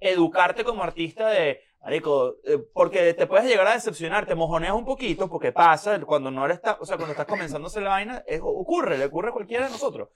[0.00, 4.84] educarte como artista de, marico, eh, porque te puedes llegar a decepcionar, te mojoneas un
[4.84, 8.22] poquito porque pasa cuando no eres, o sea, cuando estás comenzando a hacer la vaina,
[8.26, 10.08] es- ocurre, le ocurre a cualquiera de nosotros.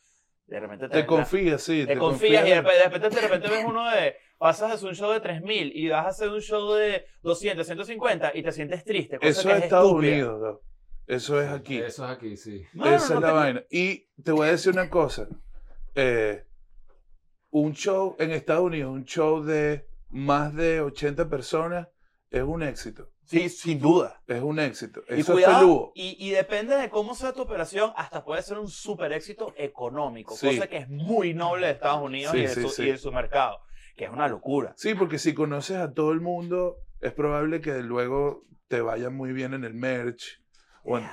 [0.46, 1.86] De repente Te confías, sí.
[1.86, 5.10] te confías y de repente, de repente, ves uno de, pasas a hacer un show
[5.12, 9.16] de 3000 y vas a hacer un show de 200, 150 y te sientes triste.
[9.18, 10.12] cosa Eso que es Estados estúpida.
[10.12, 10.60] Unidos.
[11.06, 11.78] Eso es aquí.
[11.78, 12.64] Eso es aquí, sí.
[12.74, 13.64] Mano, Esa no es la te- vaina.
[13.70, 15.26] Y te voy a decir una cosa.
[15.94, 16.44] Eh,
[17.50, 21.88] un show en Estados Unidos, un show de más de 80 personas,
[22.30, 23.08] es un éxito.
[23.24, 24.22] Sí, sin duda.
[24.26, 25.00] Es un éxito.
[25.08, 25.92] Y Eso es cuidado, peludo.
[25.94, 30.34] y, y depende de cómo sea tu operación, hasta puede ser un super éxito económico,
[30.36, 30.46] Sí.
[30.48, 32.82] cosa que es muy noble de Estados Unidos Sí, y, de sí, su, sí.
[32.82, 33.58] y de su mercado,
[33.96, 34.74] que es una locura.
[34.76, 39.32] Sí, porque si conoces a todo el mundo, es probable que luego te vaya muy
[39.32, 40.40] bien en el merch.
[40.84, 41.08] o en-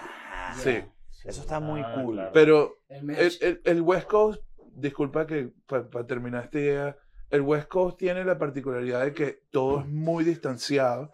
[0.57, 0.83] sí.
[1.25, 2.15] Eso está muy Ah, cool.
[2.15, 2.31] claro.
[2.33, 4.41] Pero El el, el- el West Coast,
[4.71, 6.97] disculpa que para terminar esta idea,
[7.29, 11.11] el West Coast tiene la particularidad de que todo es muy distanciado.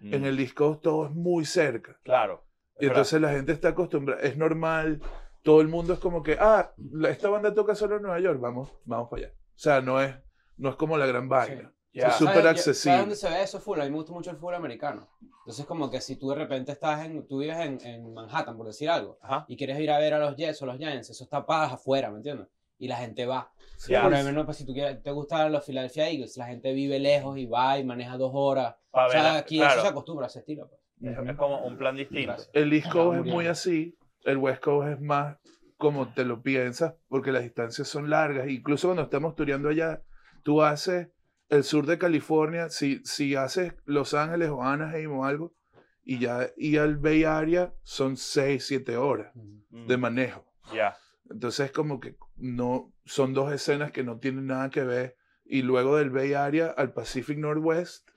[0.00, 1.98] Mm, En el East Coast todo es muy cerca.
[2.04, 2.44] Claro.
[2.80, 5.00] Y entonces la gente está acostumbrada, es normal,
[5.42, 6.72] todo el mundo es como que, ah,
[7.08, 9.34] esta banda toca solo en Nueva York, vamos, vamos para allá.
[9.34, 10.14] O sea, no es,
[10.56, 11.72] no es como la gran vaina.
[11.92, 12.08] Ya.
[12.08, 12.98] Es ¿Sabes- súper ¿Sabes accesible.
[12.98, 13.80] dónde se ve eso full?
[13.80, 15.08] A mí me gusta mucho el fútbol americano.
[15.40, 18.66] Entonces, como que si tú de repente estás en, tú vives en, en Manhattan, por
[18.66, 19.44] decir algo, Ajá.
[19.48, 22.10] y quieres ir a ver a los Jets o los Giants, eso está para afuera,
[22.10, 22.46] ¿me entiendes?
[22.78, 23.50] Y la gente va.
[23.86, 24.02] Ya.
[24.02, 26.98] Por lo menos, pues, si tú quieres, te gustan los Philadelphia Eagles, la gente vive
[26.98, 28.74] lejos y va y maneja dos horas.
[28.90, 29.74] Pa' O sea, ver, aquí claro.
[29.74, 30.68] eso se acostumbra a ese estilo.
[30.68, 30.80] pues.
[31.16, 32.26] Es, es como un plan distinto.
[32.32, 32.50] Gracias.
[32.54, 35.36] El East Coast es muy así, el West Coast es más
[35.76, 38.48] como te lo piensas, porque las distancias son largas.
[38.48, 40.02] Incluso cuando estamos tureando allá,
[40.42, 41.08] tú haces
[41.50, 45.54] el sur de California, si, si haces Los Ángeles o Anaheim o algo,
[46.02, 49.30] y ya y al Bay Area son 6, 7 horas
[49.70, 50.44] Mm, de manejo.
[50.74, 50.96] Ya.
[51.30, 55.16] Entonces como que no son dos escenas que no tienen nada que ver.
[55.44, 58.08] Y luego del Bay Area al Pacific Northwest,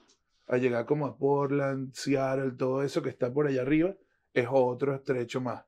[0.47, 3.95] a llegar como a Portland, Seattle, todo eso que está por allá arriba,
[4.33, 5.63] es otro estrecho más.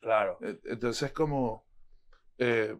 [0.00, 0.38] Claro.
[0.40, 1.64] E- Entonces como...
[2.38, 2.76] eh,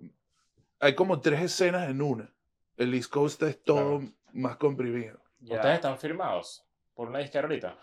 [0.81, 2.35] hay como tres escenas en una.
[2.77, 4.03] El East Coast es todo
[4.33, 5.21] más comprimido.
[5.41, 7.79] ¿Ustedes están firmados por una disquera ahorita?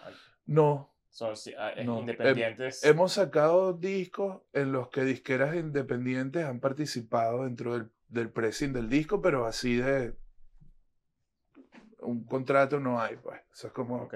[0.46, 2.84] No, Son sí, ah, eh, No, independientes.
[2.86, 8.90] hemos sacado discos en los que disqueras independientes han participado dentro del, del pressing del
[8.90, 10.16] disco, pero así de
[12.00, 13.42] un contrato no hay, pues.
[13.54, 14.04] Eso es como...
[14.04, 14.16] Ok.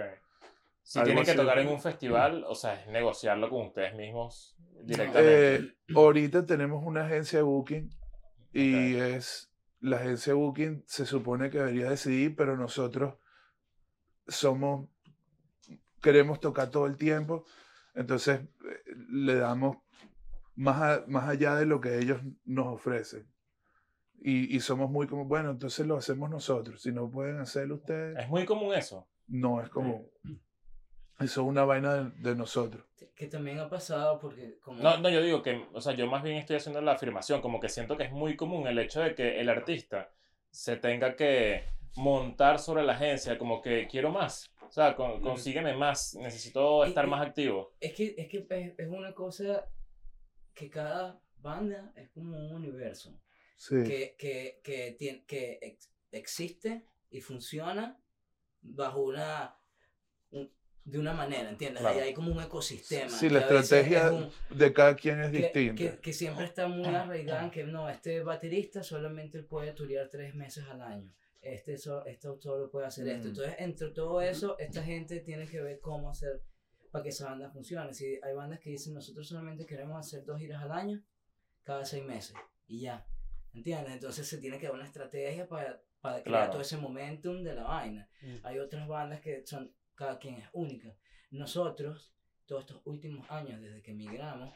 [0.83, 5.55] Si tienen que tocar en un festival, o sea, es negociarlo con ustedes mismos directamente.
[5.55, 7.89] Eh, ahorita tenemos una agencia de booking
[8.53, 13.15] y es la agencia de booking se supone que debería decidir, pero nosotros
[14.27, 14.87] somos
[16.05, 17.43] queremos tocar todo el tiempo,
[17.95, 19.77] entonces eh, le damos
[20.55, 23.27] más, a- más allá de lo que ellos nos ofrecen.
[24.21, 26.81] Y, y somos muy como, bueno, entonces lo hacemos nosotros.
[26.81, 29.07] Si no pueden hacerlo ustedes, Es muy común eso.
[29.27, 30.05] no es como,
[31.19, 32.83] eso es una vaina de, de nosotros.
[33.15, 34.81] Que también ha pasado porque como...
[34.81, 37.59] No, no, yo digo que, o sea, yo más bien estoy haciendo la afirmación, como
[37.59, 40.09] que siento que es muy común el hecho de que el artista
[40.51, 41.63] se tenga que
[41.97, 47.09] montar sobre la agencia, como que quiero más, sea, con- consígueme más, necesito estar y-
[47.09, 47.73] más activo.
[47.79, 49.67] Es que, es, que es, es una cosa
[50.53, 53.17] que cada banda es como un universo.
[53.57, 53.75] Sí.
[53.85, 57.97] que, que, que, tien- que ex- existe y funciona
[58.61, 59.55] bajo una
[60.31, 60.51] un-
[60.83, 61.79] de una manera, ¿entiendes?
[61.81, 61.95] Claro.
[61.99, 63.09] Ahí hay como un ecosistema.
[63.09, 65.75] Sí, la estrategia es un- de cada quien es que, distinta.
[65.75, 70.35] que, que siempre está muy arraigada en que no, este baterista solamente puede turear tres
[70.35, 71.13] meses al año.
[71.45, 73.25] Este, so- este solo puede hacer esto.
[73.27, 73.29] Mm.
[73.29, 76.41] Entonces, entre todo eso, esta gente tiene que ver cómo hacer
[76.91, 77.93] para que esa banda funcione.
[77.93, 81.03] Si hay bandas que dicen, nosotros solamente queremos hacer dos giras al año,
[81.63, 82.35] cada seis meses,
[82.67, 83.05] y ya.
[83.53, 83.93] ¿Entiendes?
[83.93, 86.51] Entonces se tiene que dar una estrategia para, para crear Claro.
[86.51, 88.09] todo ese momentum de la vaina.
[88.43, 90.93] Hay otras bandas que son, cada quien es única.
[91.31, 92.13] Nosotros,
[92.45, 94.53] todos estos últimos años, desde que emigramos,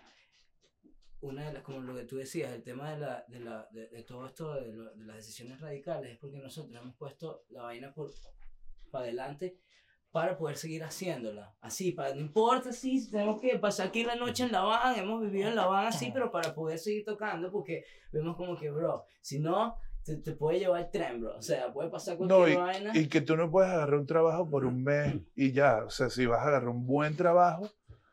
[1.22, 3.88] una de las, como lo que tú decías, el tema de, la, de, la, de,
[3.90, 7.64] de todo esto, de, lo- de las decisiones radicales, es porque nosotros hemos puesto la
[7.64, 8.10] vaina por
[8.92, 9.58] para adelante
[10.12, 11.54] para poder seguir haciéndola.
[11.62, 15.22] Así, para, no importa si tenemos que pasar aquí la noche en la van, hemos
[15.22, 19.04] vivido en la van así, pero para poder seguir tocando, porque vemos como que, bro,
[19.22, 21.38] si no, te, te puede llevar el tren, bro.
[21.38, 22.92] O sea, puede pasar cualquier No, y, vaina.
[22.98, 25.84] y que tú no puedes agarrar un trabajo por un mes y ya.
[25.86, 27.70] O sea, si vas a agarrar un buen trabajo,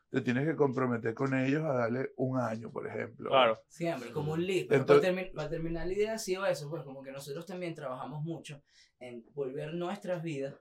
[0.09, 3.29] te tienes que comprometer con ellos a darle un año, por ejemplo.
[3.29, 3.61] Claro.
[3.67, 4.67] Siempre, como un lead.
[4.69, 7.45] Pero Entonces- para, termi- para terminar la idea ha sido eso, pues como que nosotros
[7.45, 8.61] también trabajamos mucho
[8.99, 10.55] en volver nuestras vidas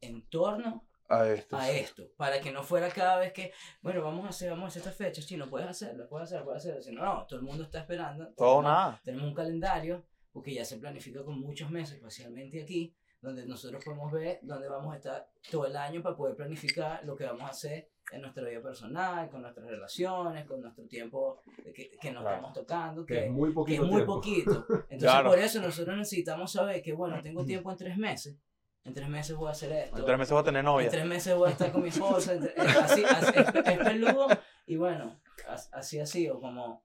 [0.00, 1.56] en torno A esto.
[1.56, 1.78] a sí.
[1.78, 3.52] esto, para que no fuera cada vez que,
[3.82, 6.44] bueno, vamos a hacer, vamos a hacer esta fecha, sí, no puedes hacerlo, puedes hacerlo,
[6.46, 8.26] puedes hacerlo, sino no, todo el mundo está esperando.
[8.36, 9.00] Todo tenemos, nada.
[9.04, 14.12] tenemos un calendario, porque ya se planifica con muchos meses, especialmente aquí, donde nosotros podemos
[14.12, 17.48] ver dónde vamos a estar todo el año para poder planificar lo que vamos a
[17.48, 21.40] hacer en nuestra vida personal, con nuestras relaciones, con nuestro tiempo
[21.74, 22.36] que, que nos Claro.
[22.36, 24.50] estamos tocando, Que que, es muy que poquito es muy poquito.
[24.68, 25.30] Entonces, Claro.
[25.30, 28.36] por eso nosotros necesitamos saber que, bueno, tengo tiempo en tres meses,
[28.84, 29.98] en tres meses voy a hacer esto.
[29.98, 30.88] En tres meses voy a tener En novia.
[30.88, 32.32] tres meses voy a estar con mi esposa.
[32.32, 32.52] en eh,
[32.82, 34.26] así, así- es, es peludo.
[34.66, 36.40] Y bueno, as- así ha sido.
[36.40, 36.82] Como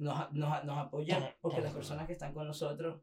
[0.00, 3.00] nos, nos, nos apoyan porque las personas que están con nosotros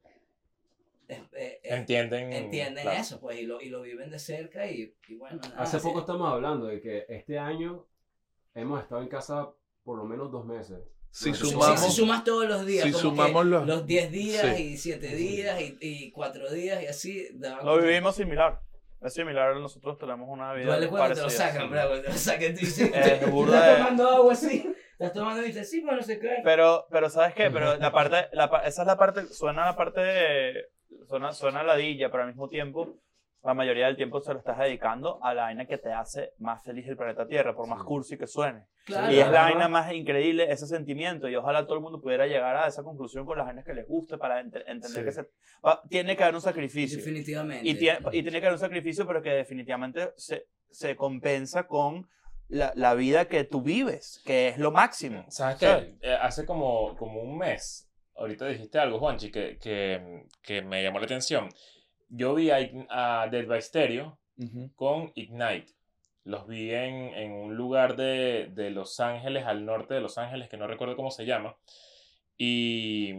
[1.12, 2.32] eh, eh, Entienden.
[2.34, 3.00] entienden claro.
[3.00, 4.66] eso, pues, y lo, y lo viven de cerca.
[4.70, 7.86] Y, y bueno, nada, Hace así- poco estamos hablando de que este año
[8.54, 9.50] hemos estado en casa
[9.84, 10.80] por lo menos dos meses.
[11.10, 14.56] Si sumamos, si sumas todos los días, si como sumamos que los- los 10 días
[14.56, 14.64] Sí.
[14.64, 17.28] y 7 días y, y 4 días y así.
[17.64, 18.62] Lo vivimos similar.
[19.02, 21.82] Es similar, nosotros tenemos una vida Duele cuando te lo sacan, bro.
[21.88, 24.74] Cuando te lo sacan, tú dices, Es burda estás de- tomando agua así.
[24.94, 26.36] Estás tomando y dices, sí, pero no sé qué.
[26.44, 27.50] Pero, pero ¿sabes qué?
[27.50, 30.54] Pero la parte, la, pa- esa es la parte, suena la parte de,
[31.12, 32.96] suena, suena ladilla, pero al mismo tiempo
[33.44, 36.64] la mayoría del tiempo se lo estás dedicando a la vaina que te hace más
[36.64, 38.68] feliz el planeta Tierra, por más cursi que suene.
[38.86, 41.28] Claro, y es la vaina más increíble, ese sentimiento.
[41.28, 43.88] Y ojalá todo el mundo pudiera llegar a esa conclusión con las vainas que les
[43.88, 45.04] guste para ent- entender Sí.
[45.04, 45.24] que se,
[45.66, 47.00] va- tiene que haber un sacrificio.
[47.00, 47.68] Definitivamente.
[47.68, 52.08] Y tiene, y tiene que haber un sacrificio, pero que definitivamente se, se compensa con
[52.48, 55.26] la, la vida que tú vives, que es lo máximo.
[55.30, 55.96] ¿Sabes ¿Sabes?
[56.00, 56.10] qué?
[56.12, 61.00] Eh, hace como, como un mes, ahorita dijiste algo, Juanchi, que, que, que me llamó
[61.00, 61.50] la atención.
[62.10, 62.58] Yo vi a,
[62.90, 64.18] a Dead by Stereo
[64.76, 65.74] con Ignite.
[66.24, 70.50] Los vi en, en un lugar de, de Los Ángeles, al norte de Los Ángeles,
[70.50, 71.58] que no recuerdo cómo se llama.
[72.38, 73.14] Y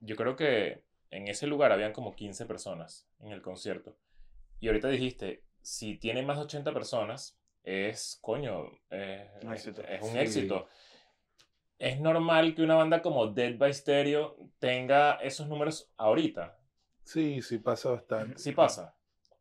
[0.00, 3.96] yo creo que en ese lugar habían como 15 personas en el concierto.
[4.60, 9.82] Y ahorita dijiste, si tiene más de 80 personas, es, coño, eh, éxito.
[9.82, 10.18] es un Sí.
[10.18, 10.68] éxito.
[11.78, 16.56] Es normal que una banda como Dead by Stereo tenga esos números ahorita.
[17.04, 18.38] Sí, sí pasa bastante.
[18.38, 18.94] Sí pasa.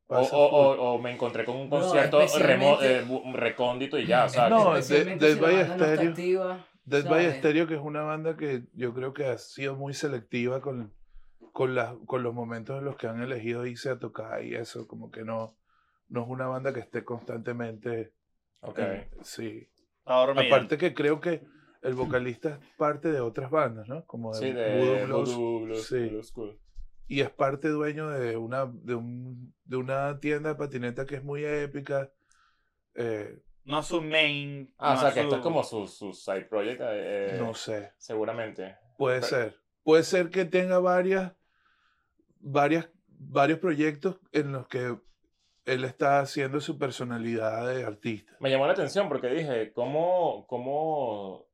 [0.08, 0.80] O, Pasa o- full.
[0.80, 2.26] o- o me encontré con un No, concierto remo-
[2.80, 5.18] especialmente- eh, recóndito y ya, o sea, No, Dead by no Stereo-
[6.84, 7.38] Dead by ¿sabes?
[7.38, 10.92] Stereo, que es una banda que yo creo que ha sido muy selectiva con,
[11.54, 14.88] con, las con los momentos en los que han elegido irse a tocar y eso,
[14.88, 15.56] como que no,
[16.10, 18.12] no es una banda que esté constantemente.
[18.62, 18.80] ok.
[18.80, 19.68] en- sí.
[20.06, 20.48] Dormida.
[20.48, 21.42] Aparte que creo que
[21.82, 24.06] el vocalista es parte de otras bandas, ¿no?
[24.06, 26.08] Como de, Sí, Voodoo de Blues, Voodoo Blues, sí.
[26.10, 26.60] Blues School.
[27.08, 31.24] y es parte dueño de una, de, un, de una tienda de patineta que es
[31.24, 32.12] muy épica.
[32.96, 34.74] Eh, No su main.
[34.78, 37.92] Ah, o sea, que esto es como su, su side project, eh, no sé.
[37.98, 38.76] seguramente.
[38.98, 39.62] Puede Pero- ser.
[39.84, 41.34] Puede ser que tenga varias,
[42.40, 44.96] varias, varios proyectos en los que
[45.66, 48.36] él está haciendo su personalidad de artista.
[48.40, 51.48] Me llamó la atención porque dije, ¿cómo, cómo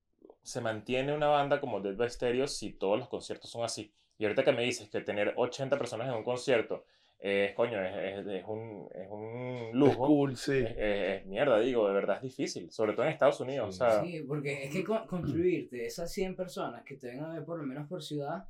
[0.48, 3.92] se mantiene una banda como Dead by Stereo si todos los conciertos son así?
[4.18, 6.86] Y ahorita que me dices que tener 80 personas en un concierto
[7.20, 10.08] es, coño, es, es- es un, es un Es lujo.
[10.08, 10.60] cool, sí.
[10.60, 13.76] Es, es- es mierda, digo, de verdad es difícil, sobre todo en Estados Unidos.
[13.76, 13.84] Sí.
[13.84, 17.34] o sea, Sí, porque es que con- construirte esas 100 personas que te vengan a
[17.34, 18.48] ver por lo menos por ciudad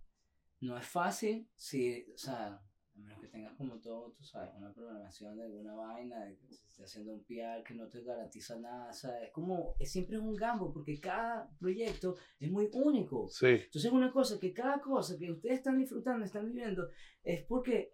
[0.62, 2.60] no es fácil si, o sea,
[2.98, 6.48] a menos que tengas como todo, tú sabes, una programación de alguna vaina, de que
[6.84, 10.36] haciendo un PR que no te garantiza nada, sea, es como, es siempre es un
[10.36, 13.28] gambo porque cada proyecto es muy único.
[13.30, 13.48] Sí.
[13.66, 16.90] Entonces una cosa, que cada cosa que ustedes están disfrutando, están viviendo,
[17.24, 17.94] es porque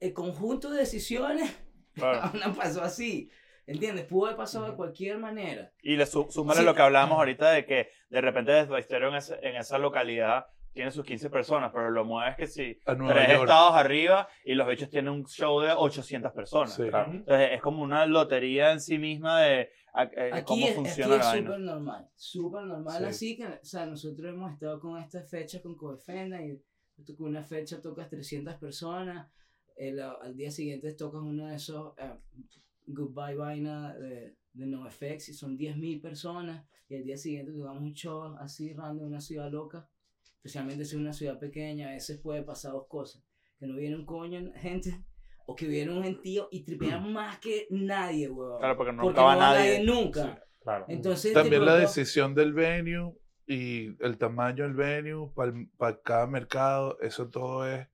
[0.00, 1.50] el conjunto de decisiones
[1.94, 2.30] Claro.
[2.46, 3.30] no pasó así.
[3.66, 4.06] ¿Entiendes?
[4.06, 4.76] Pudo haber pasado de Ujú.
[4.78, 5.72] cualquier manera.
[5.82, 6.64] Y le su- súmale Sí.
[6.64, 8.52] lo que hablábamos ahorita de que de repente
[9.16, 10.46] ese- en esa localidad
[10.78, 13.42] tiene sus 15 personas, pero lo mueves que sí, A Nueva tres York.
[13.42, 16.72] estados arriba y los bichos tienen un show de 800 personas.
[16.74, 16.88] Sí.
[16.88, 17.12] claro.
[17.12, 21.16] Entonces es como una lotería en sí misma de a- eh, Aquí cómo es, funciona
[21.16, 22.98] aquí la es súper normal, súper normal.
[22.98, 23.04] Sí.
[23.04, 26.60] Así que, o sea, nosotros hemos estado con estas fechas con Coefena y
[27.16, 29.28] con una fecha tocas 300 personas,
[29.76, 32.12] el- al día siguiente tocas uno de esos eh,
[32.86, 37.92] Goodbye Vaina de, de NoFX y son 10.000 personas y al día siguiente tocamos un
[37.94, 39.88] show así random en una ciudad loca,
[40.38, 43.22] especialmente si es una ciudad pequeña, a veces puede pasar dos cosas,
[43.58, 45.04] que no viene un coño gente
[45.46, 48.58] o que viene un gentío y tripean más que nadie, weón.
[48.58, 49.78] Claro, porque no Porque acaba no va nadie.
[49.80, 50.44] nadie nunca.
[50.60, 50.84] Claro.
[50.88, 53.14] Entonces, También de la decisión del venue
[53.46, 55.30] y el tamaño del venue
[55.78, 57.88] para cada mercado, eso todo es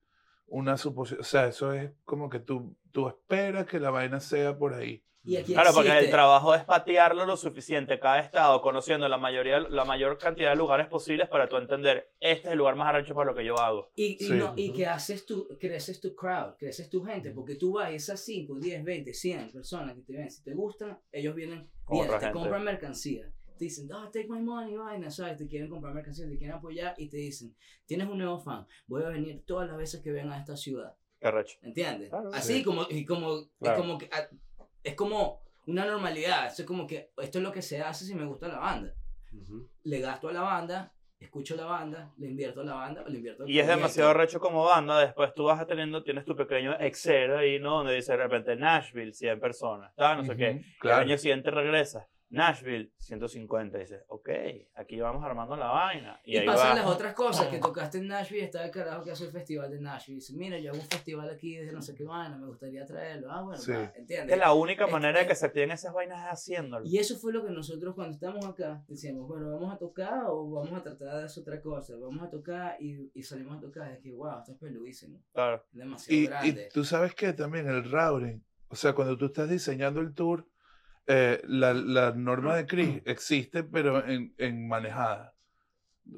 [0.46, 1.20] una suposición.
[1.20, 5.04] O sea, eso es como que tú, tú esperas que la vaina sea por ahí.
[5.26, 9.16] Y aquí Claro, porque el existe- trabajo es patearlo lo suficiente cada estado, conociendo la
[9.16, 12.88] mayoría, la mayor cantidad de lugares posibles para tú entender, este es el lugar más
[12.88, 13.90] arrecho para lo que yo hago.
[13.94, 14.32] Y, y Sí.
[14.34, 17.90] no, y que haces tu, creces tu crowd, creces tu gente, porque tú vas a
[17.92, 22.10] esas 5, 10, 20, 100 personas que te ven, si te gustan, ellos vienen, vienen,
[22.10, 22.32] te gente.
[22.32, 23.30] compran mercancía.
[23.56, 25.38] Te dicen, oh, take my money, vaina, ¿sabes?
[25.38, 27.54] Te quieren comprar mercancía, te quieren apoyar y te dicen,
[27.86, 30.94] tienes un nuevo fan, voy a venir todas las veces que vengan a esta ciudad.
[31.20, 31.56] Qué arrecho.
[31.62, 32.10] ¿Entiendes?
[32.10, 32.62] Claro, Así sí.
[32.64, 33.76] como, y como, Claro.
[33.76, 34.28] es como que, ah,
[34.84, 38.14] es como una normalidad, eso es como que esto es lo que se hace si
[38.14, 38.94] me gusta la banda.
[39.84, 43.16] Le gasto a la banda, escucho la banda, le invierto a la banda o le
[43.16, 46.76] invierto al Y es demasiado arrecho como banda, después tú vas teniendo, tienes tu pequeño
[46.78, 47.78] Excel ahí, ¿no?
[47.78, 50.50] Donde dice de repente Nashville, 100 personas, tal, no sé qué.
[50.50, 51.00] Ujú, Y al Claro.
[51.02, 53.78] año siguiente regresas, Nashville, 150.
[53.78, 54.28] Y dices, ok,
[54.74, 56.20] aquí vamos armando la vaina.
[56.24, 56.74] Y, Y, ahí pasan va.
[56.76, 59.80] las otras cosas, que tocaste en Nashville, está el carajo que hace el festival de
[59.80, 60.16] Nashville.
[60.16, 63.30] Dice, mira, yo hago un festival aquí desde no sé qué vaina, me gustaría traerlo.
[63.30, 63.72] Ah, bueno, Sí.
[63.72, 64.30] va, Es ¿entiendes?
[64.34, 66.86] que la única Es- manera de es- que se activen esas vainas es haciéndolo.
[66.86, 70.50] Y eso fue lo que nosotros cuando estábamos acá decíamos, bueno, vamos a tocar o
[70.50, 71.94] vamos a tratar de hacer otra cosa.
[71.96, 73.90] Vamos a tocar y, y salimos a tocar.
[73.92, 75.20] Es que, wow, esto es peludísimo.
[75.32, 75.64] Claro.
[75.72, 76.68] Es demasiado Y, y grande.
[76.72, 80.46] tú sabes que también el routing, o sea, cuando tú estás diseñando el tour,
[81.06, 85.34] eh, la, la norma de CRIS existe, pero en, en manejada.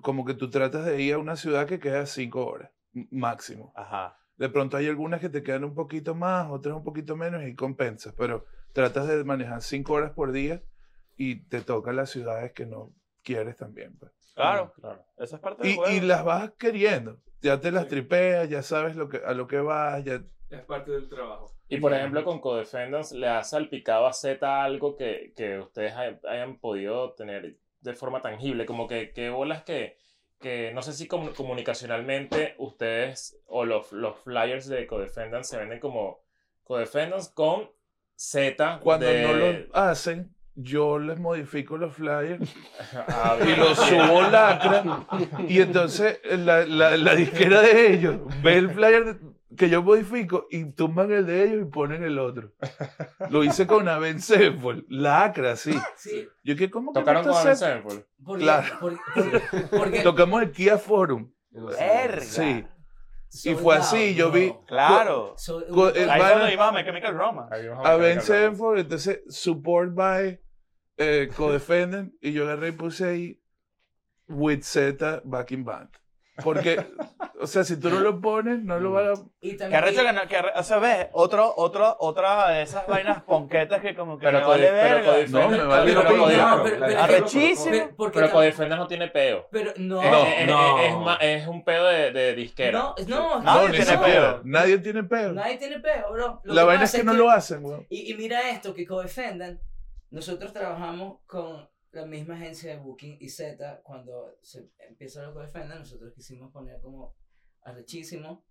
[0.03, 2.70] Como que tú tratas de ir a una ciudad que queda cinco horas
[3.11, 3.72] máximo.
[3.76, 4.18] Ajá.
[4.37, 7.55] De pronto hay algunas que te quedan un poquito más, otras un poquito menos y
[7.55, 10.62] compensas, pero tratas de manejar cinco horas por día
[11.16, 13.97] y te tocan las ciudades que no quieres también.
[13.99, 14.12] pues.
[14.34, 15.03] Claro, Claro.
[15.16, 15.93] eso es parte del Y, juego.
[15.93, 17.20] y las vas queriendo.
[17.41, 17.91] Ya te las Sí.
[17.91, 21.53] tripeas, ya sabes lo que, a lo que vas, ya Es parte del trabajo.
[21.68, 26.18] Y por ejemplo, con Codefendants, ¿le ha salpicado a Z algo que, que ustedes hay-
[26.28, 28.64] hayan podido tener de forma tangible?
[28.66, 29.97] Como que, que bolas que,
[30.40, 35.80] que no sé si comu- comunicacionalmente ustedes o los, los flyers de Codefendants se venden
[35.80, 36.20] como
[36.64, 37.68] Codefendants con
[38.14, 38.80] Z.
[38.82, 42.55] cuando de- no lo hacen, yo les modifico los flyers
[43.09, 44.84] Ah, y los subo lacra.
[45.49, 50.47] Y entonces la, la, la disquera de ellos ve el flyer de- que yo modifico
[50.51, 52.53] y tumban el de ellos y ponen el otro.
[53.30, 55.72] Lo hice con Aven Sevenfold, lacra, sí.
[55.97, 57.57] Sí, Yo que ¿cómo que Tocaron no con?
[57.57, 58.05] Sevenfold.
[58.24, 60.03] porque, Claro.
[60.03, 61.30] Tocamos el Kia Forum.
[61.51, 62.20] Verga.
[62.20, 62.64] Sí.
[63.44, 64.55] Y fue así, yo vi-.
[64.66, 65.34] Claro.
[65.47, 67.55] Ahí vaina- cuando íbamos a My Chemical Romance.
[67.55, 68.57] Ahí vamos a ver Avenged qué hablamos.
[68.57, 70.40] Sevenfold, entonces support by
[70.97, 73.42] eh, Codefendant y yo agarré y puse ahí
[74.28, 75.90] with Z backing band.
[76.45, 76.87] Porque,
[77.41, 79.12] o sea, si tú no lo pones, no lo van a...
[79.41, 82.62] y Que también, arrecho que no, que arre- o sea, ves, otro, otro, otra de
[82.62, 85.26] esas vainas ponquetas que como que Pero me vale pero verga.
[85.30, 87.70] No, me vale pero No, pero- pero- Arrechísimo.
[87.70, 88.32] pero- porque Pero tam-
[88.76, 89.49] no tiene peo.
[89.51, 90.78] pero no, Es- No, es, es- no.
[90.80, 92.78] es ma- es un pedo de, de disquera.
[92.78, 94.32] No, no, Nadie No, ni tiene siquiera.
[94.34, 94.41] peo.
[94.45, 95.32] Nadie tiene peo.
[95.32, 96.41] Nadie tiene peo, bro.
[96.45, 97.87] Lo La vaina es pasa que no lo hacen, weón.
[97.89, 98.87] Y, y mira esto, que
[100.11, 105.80] nosotros trabajamos con la misma agencia de Booking y Z, cuando se empieza lo Codefendant,
[105.80, 107.16] nosotros quisimos poner como
[107.62, 108.44] arrechísimo,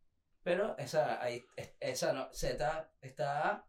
[0.43, 3.65] pero esa, ahí, es- esa no, Z está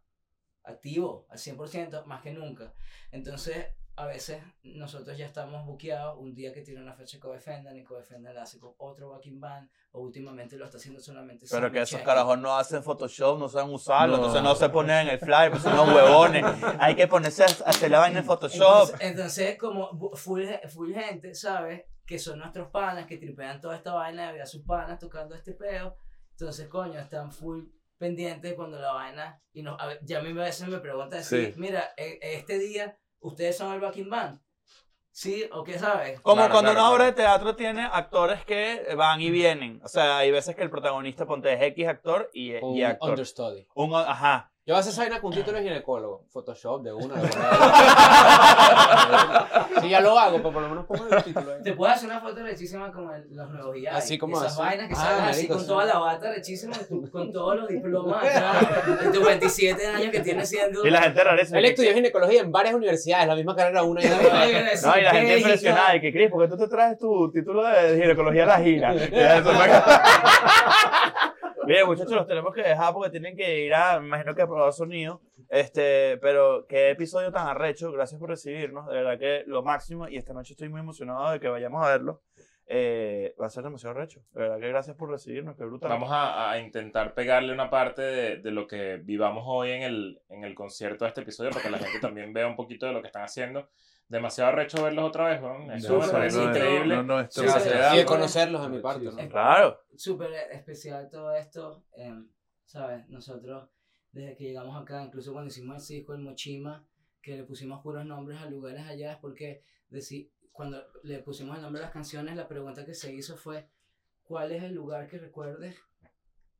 [0.63, 2.73] activo al 100%, más que nunca.
[3.11, 3.67] Entonces,
[3.99, 8.35] a veces nosotros ya estamos buqueados un día que tiene una fecha Codefendant y Codefendant
[8.35, 12.01] la hace con otro backing band, o últimamente lo está haciendo solamente Pero que esos
[12.01, 14.21] carajos no hacen Photoshop, no saben usarlo, No.
[14.23, 16.45] entonces no se ponen en el flyer, pues son unos huevones.
[16.79, 18.83] Hay que ponerse a hacer la vaina en Photoshop.
[18.83, 21.81] Entonces, entonces, como full, full gente, ¿sabes?
[22.05, 25.33] Que son nuestros panas, que tripean toda esta vaina de ver a sus panas tocando
[25.33, 25.95] este peo.
[26.31, 27.63] Entonces, coño, están full
[27.97, 29.41] pendientes cuando la vaina.
[29.53, 31.51] Y no, a ya a mí a veces me preguntan Sí.
[31.57, 34.39] mira, e- este día, ¿ustedes son el backing band?
[35.11, 35.49] ¿Sí?
[35.51, 36.19] ¿O qué sabes?
[36.21, 37.11] Como Claro, cuando claro, una obra claro.
[37.15, 39.81] de teatro tiene actores que van y vienen.
[39.83, 43.09] O sea, hay veces que el protagonista ponte es X actor y, y Un actor.
[43.09, 43.67] understudy.
[43.73, 44.51] Un, ajá.
[44.67, 46.25] Yo voy a hacer esa vaina con título de ginecólogo.
[46.29, 47.15] Photoshop de una.
[47.15, 47.29] de una.
[49.81, 51.63] sí, ya lo hago, pero por lo menos pongo el título ahí.
[51.63, 53.95] Te puedes hacer una foto rechísima con el- los nuevos guías.
[53.95, 54.61] Así como Esas así.
[54.61, 55.67] vainas que Ah, salen así con sí.
[55.67, 58.21] toda la bata rechísima, y con todos los diplomas
[59.03, 60.85] de tus 27 años que tienes siendo.
[60.85, 61.57] Y la gente rareza.
[61.57, 64.45] Él estudió ginecología en varias universidades, la misma carrera una y otra.
[64.45, 65.95] No, y la gente impresionada.
[65.95, 68.93] Y que, Cris, ¿por qué tú te traes tu título de ginecología a la gira?
[71.67, 74.47] Bien, muchachos, los tenemos que dejar porque tienen que ir a, me imagino que a
[74.47, 75.21] probar sonido.
[75.49, 77.91] Este, pero qué episodio tan arrecho.
[77.91, 78.87] Gracias por recibirnos.
[78.87, 80.07] De verdad que lo máximo.
[80.07, 82.21] Y esta noche estoy muy emocionado de que vayamos a verlo.
[82.69, 84.21] Eh, va a ser demasiado arrecho.
[84.31, 85.57] De verdad que gracias por recibirnos.
[85.57, 85.89] Qué brutal.
[85.89, 90.21] Vamos a, a intentar pegarle una parte de, de lo que vivamos hoy en el,
[90.29, 92.93] en el concierto de este episodio para que la gente también vea un poquito de
[92.93, 93.67] lo que están haciendo.
[94.09, 95.73] Demasiado recho verlos otra vez, ¿no?
[95.73, 96.95] Eso No, increíble.
[96.95, 99.03] No, no, esto a da- Y de conocerlos de mi parte.
[99.03, 99.19] ¿no?
[99.19, 99.81] Es- Claro.
[99.95, 102.29] Súper especial todo esto, em,
[102.65, 103.07] ¿sabes?
[103.09, 103.69] Nosotros,
[104.13, 106.85] desde que llegamos acá, incluso cuando hicimos el disco El Mochima,
[107.21, 109.63] que le pusimos puros nombres a lugares allá, es porque
[110.53, 113.67] cuando le pusimos el nombre a las canciones, la pregunta que se hizo fue,
[114.23, 115.75] ¿cuál es el lugar que recuerdes?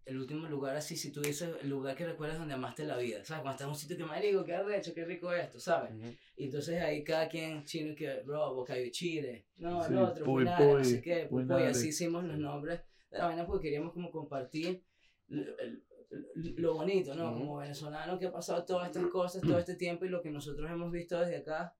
[0.07, 3.25] El último lugar así, si tú dices el lugar que recuerdas donde amaste la vida,
[3.25, 3.41] ¿sabes?
[3.41, 5.93] Cuando estás en un sitio que me digo, qué arrecho, qué rico esto, ¿sabes?
[5.93, 6.15] Ujú.
[6.37, 10.45] Y entonces ahí cada quien, chino que, bro, Bocayo Chile, no, Sí, el otro, Puy
[10.45, 11.29] Punare, no Puy, sé qué,
[11.67, 12.79] así hicimos los nombres
[13.11, 14.81] de la vaina porque queríamos como compartir
[15.27, 17.31] lo, bonito, ¿no?
[17.31, 17.39] Ujú.
[17.39, 20.71] Como venezolano que ha pasado todas estas cosas, todo este tiempo y lo que nosotros
[20.71, 21.75] hemos visto desde acá.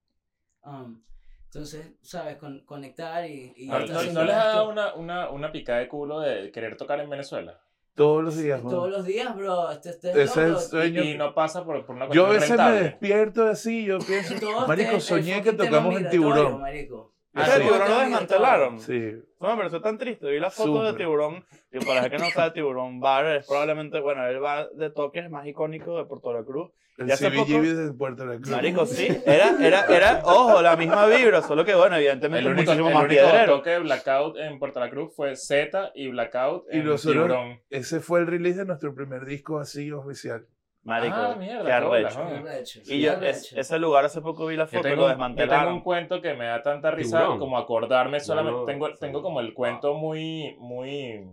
[0.64, 1.02] Um,
[1.46, 2.36] entonces, ¿sabes?
[2.36, 3.54] Con, conectar y...
[3.56, 6.76] y ¿No, no- no les ha dado una, una, una picada de culo de querer
[6.76, 7.64] tocar en Venezuela?
[7.98, 8.92] Todos los días, Todos weón.
[8.92, 9.72] los días, bro.
[9.72, 11.04] Este, este Ese es el sueño.
[11.04, 12.84] Y, y no pasa por, por una Yo a cuestión veces me rentable.
[12.84, 14.36] despierto así, yo pienso,
[14.68, 16.62] marico, el soñé que tocamos en migratorio, Tiburón.
[16.62, 17.14] marico.
[17.38, 17.52] Ah, Sí.
[17.56, 18.80] el tiburón lo desmantelaron.
[18.80, 20.30] Sí, No, pero eso es tan triste.
[20.32, 20.96] Vi la foto de Súper.
[21.06, 21.46] Tiburón.
[21.72, 25.30] Y para gente que no sabe, Tiburón Bar es probablemente, bueno, el bar de toques
[25.30, 26.72] más icónico de Puerto La Cruz.
[26.98, 28.50] el Y CBGB de Puerto La Cruz.
[28.50, 29.08] Marico, sí.
[29.28, 32.94] Era, era, era, ojo, la misma vibra, solo que, bueno, evidentemente El único, muchísimo el
[32.96, 33.56] más único piedrero.
[33.58, 37.60] toque de Blackout en Puerto La Cruz fue Z y Blackout Y en nosotros- Tiburón.
[37.70, 40.48] Ese fue el release de nuestro primer disco así oficial.
[40.84, 42.80] Marico, Ah, mierda, qué arrecho.
[42.86, 45.18] Y yo, es- ese lugar hace poco vi la foto y tengo, lo un- yo
[45.18, 45.74] tengo desmantelaron.
[45.74, 47.40] un cuento que me da tanta risa Tiburón.
[47.40, 48.60] como acordarme solamente.
[48.60, 48.96] no, tengo, sí.
[49.00, 51.30] tengo como el cuento muy, muy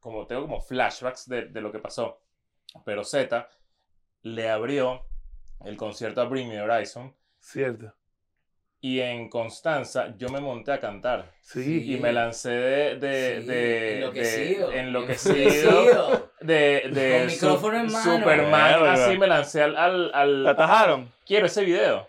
[0.00, 2.20] como tengo como flashbacks de, de lo que pasó.
[2.84, 3.48] Pero Z
[4.22, 5.04] le abrió
[5.64, 7.92] el concierto a Bring Me Horizon Cierto.
[8.84, 11.24] Y en Constanza yo me monté a cantar.
[11.40, 11.94] Sí.
[11.94, 12.96] Y me lancé de...
[12.96, 14.68] de, Sí, de- enloquecido.
[14.68, 15.34] de- enloquecido.
[15.38, 16.30] Enloquecido.
[16.42, 18.18] De, de Con micrófono en mano.
[18.18, 18.92] Superman, Verga.
[18.92, 19.74] así me lancé al...
[19.78, 21.08] al, al- ¿Te atajaron?
[21.26, 22.06] quiero ese video.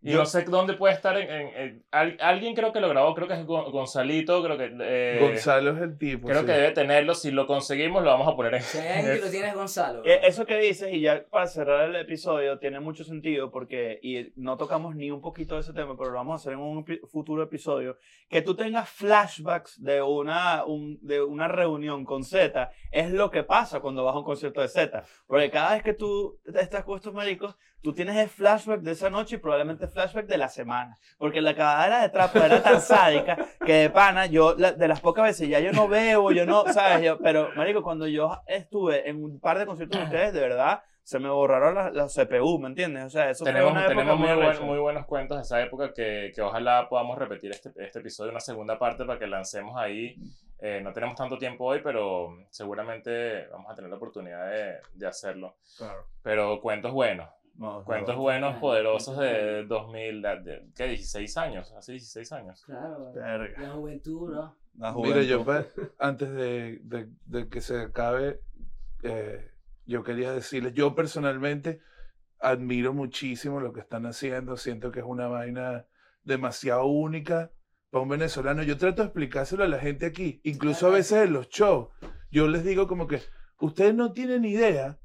[0.00, 1.16] Y Yo- no sé dónde puede estar.
[1.18, 4.56] En, en- en- al- alguien creo que lo grabó, creo que es Gon- Gonzalito, creo
[4.56, 4.70] que.
[4.80, 6.28] eh, Gonzalo es el tipo.
[6.28, 6.46] Creo sí.
[6.46, 7.14] que debe tenerlo.
[7.16, 8.62] Si lo conseguimos, lo vamos a poner en.
[8.62, 10.04] Alguien que lo tiene es Gonzalo.
[10.04, 14.32] Eh, Eso que dices, y ya para cerrar el episodio, tiene mucho sentido porque, y
[14.36, 16.84] no tocamos ni un poquito de ese tema, pero lo vamos a hacer en un
[17.10, 17.96] futuro episodio,
[18.28, 23.42] que tú tengas flashbacks de una, un- de una reunión con Z, es lo que
[23.42, 25.02] pasa cuando vas a un concierto de Z.
[25.26, 29.08] Porque cada vez que tú estás con estos maricos, tú tienes el flashback de esa
[29.10, 30.98] noche y probablemente flashback de la semana.
[31.16, 35.00] Porque la cagadera de trapo era tan sádica que de pana, yo, la- de las
[35.00, 37.02] pocas veces, ya yo no veo, yo no, ¿sabes?
[37.04, 40.82] Yo- pero, marico, cuando yo estuve en un par de conciertos de ustedes, de verdad,
[41.02, 43.04] se me borraron las, las CPU, ¿me entiendes?
[43.06, 44.64] O sea, eso Tenemos, fue una época tenemos muy, buen- arrecha.
[44.64, 48.40] muy buenos cuentos de esa época que, que ojalá podamos repetir este, este episodio, una
[48.40, 50.16] segunda parte para que lancemos ahí.
[50.60, 55.06] Eh, no tenemos tanto tiempo hoy, pero seguramente vamos a tener la oportunidad de, de
[55.06, 55.56] hacerlo.
[55.78, 56.04] Claro.
[56.22, 58.22] Pero cuentos buenos, No, cuentos no.
[58.22, 59.68] buenos, Ah, poderosos de buenos.
[59.68, 60.84] 2000, de, ¿qué?
[60.88, 62.62] 16 años, hace 16 años.
[62.64, 63.12] Claro.
[63.12, 63.60] Verga.
[63.60, 64.56] La juventud, ¿no?
[64.78, 65.72] La Mira, yo juventud.
[65.98, 68.40] pa- antes de, de- de que se acabe,
[69.02, 69.50] eh,
[69.86, 71.80] yo quería decirles, yo personalmente
[72.38, 75.84] admiro muchísimo lo que están haciendo, siento que es una vaina
[76.22, 77.50] demasiado única
[77.90, 78.62] para un venezolano.
[78.62, 81.88] Yo trato de explicárselo a la gente aquí, incluso a veces en los shows.
[82.30, 83.20] Yo les digo como que
[83.58, 84.98] ustedes no tienen idea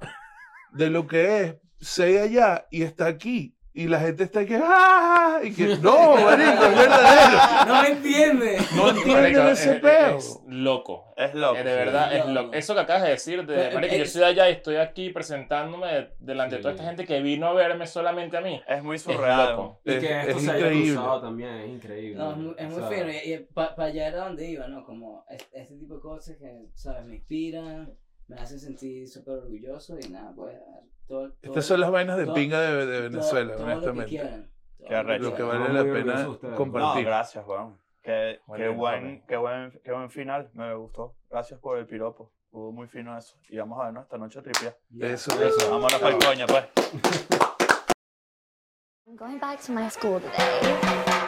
[0.73, 3.55] de lo que es ser allá y está aquí.
[3.75, 5.39] Y la gente está aquí, ¡ah!
[5.41, 7.38] Y que, no, marico, es verdadero.
[7.65, 8.57] No entiende.
[8.75, 10.17] No entienden Marico, ese es- peo.
[10.19, 11.11] es loco.
[11.17, 11.55] Es loco.
[11.57, 12.17] Eh, de verdad, sí.
[12.19, 12.53] es loco.
[12.53, 15.09] Eso que acabas de decir, de, Pero, marico, yo eh, estoy allá y estoy aquí
[15.09, 18.61] presentándome delante de toda esta gente que vino a verme solamente a mí.
[18.67, 19.49] Es muy Es surreal.
[19.55, 19.81] loco.
[19.86, 20.93] Y Es- que esto es se haya increíble.
[20.93, 22.15] cruzado también es increíble.
[22.15, 23.09] No, es muy, es O sea, fino.
[23.11, 24.86] Y, para allá era donde iba, ¿no?
[24.86, 27.05] Como es- este tipo de cosas que, ¿sabes?
[27.05, 27.91] Me inspiran,
[28.28, 30.57] me hacen sentir súper orgulloso y nada, pues.
[31.07, 33.65] Todo, todo- Estas son las vainas de todo- pinga de, de todo- Venezuela, todo Lo
[33.67, 34.09] que honestamente.
[34.09, 34.49] quieran.
[35.21, 36.51] Lo que vale la pena ustedes.
[36.51, 37.05] No, compartir.
[37.05, 37.78] gracias, Juan.
[38.01, 40.49] Qué, qué bien, buen, qué, buen, qué buen final.
[40.53, 41.15] Me gustó.
[41.30, 42.34] Gracias por el piropo.
[42.45, 43.38] Estuvo muy fino eso.
[43.49, 44.76] Y vamos a vernos esta noche tripia.
[44.99, 45.43] Eso, Eso.
[45.45, 45.71] eso.
[45.71, 46.65] Vámonos para el coño, pues.
[49.05, 51.22] I'm going back to my school today.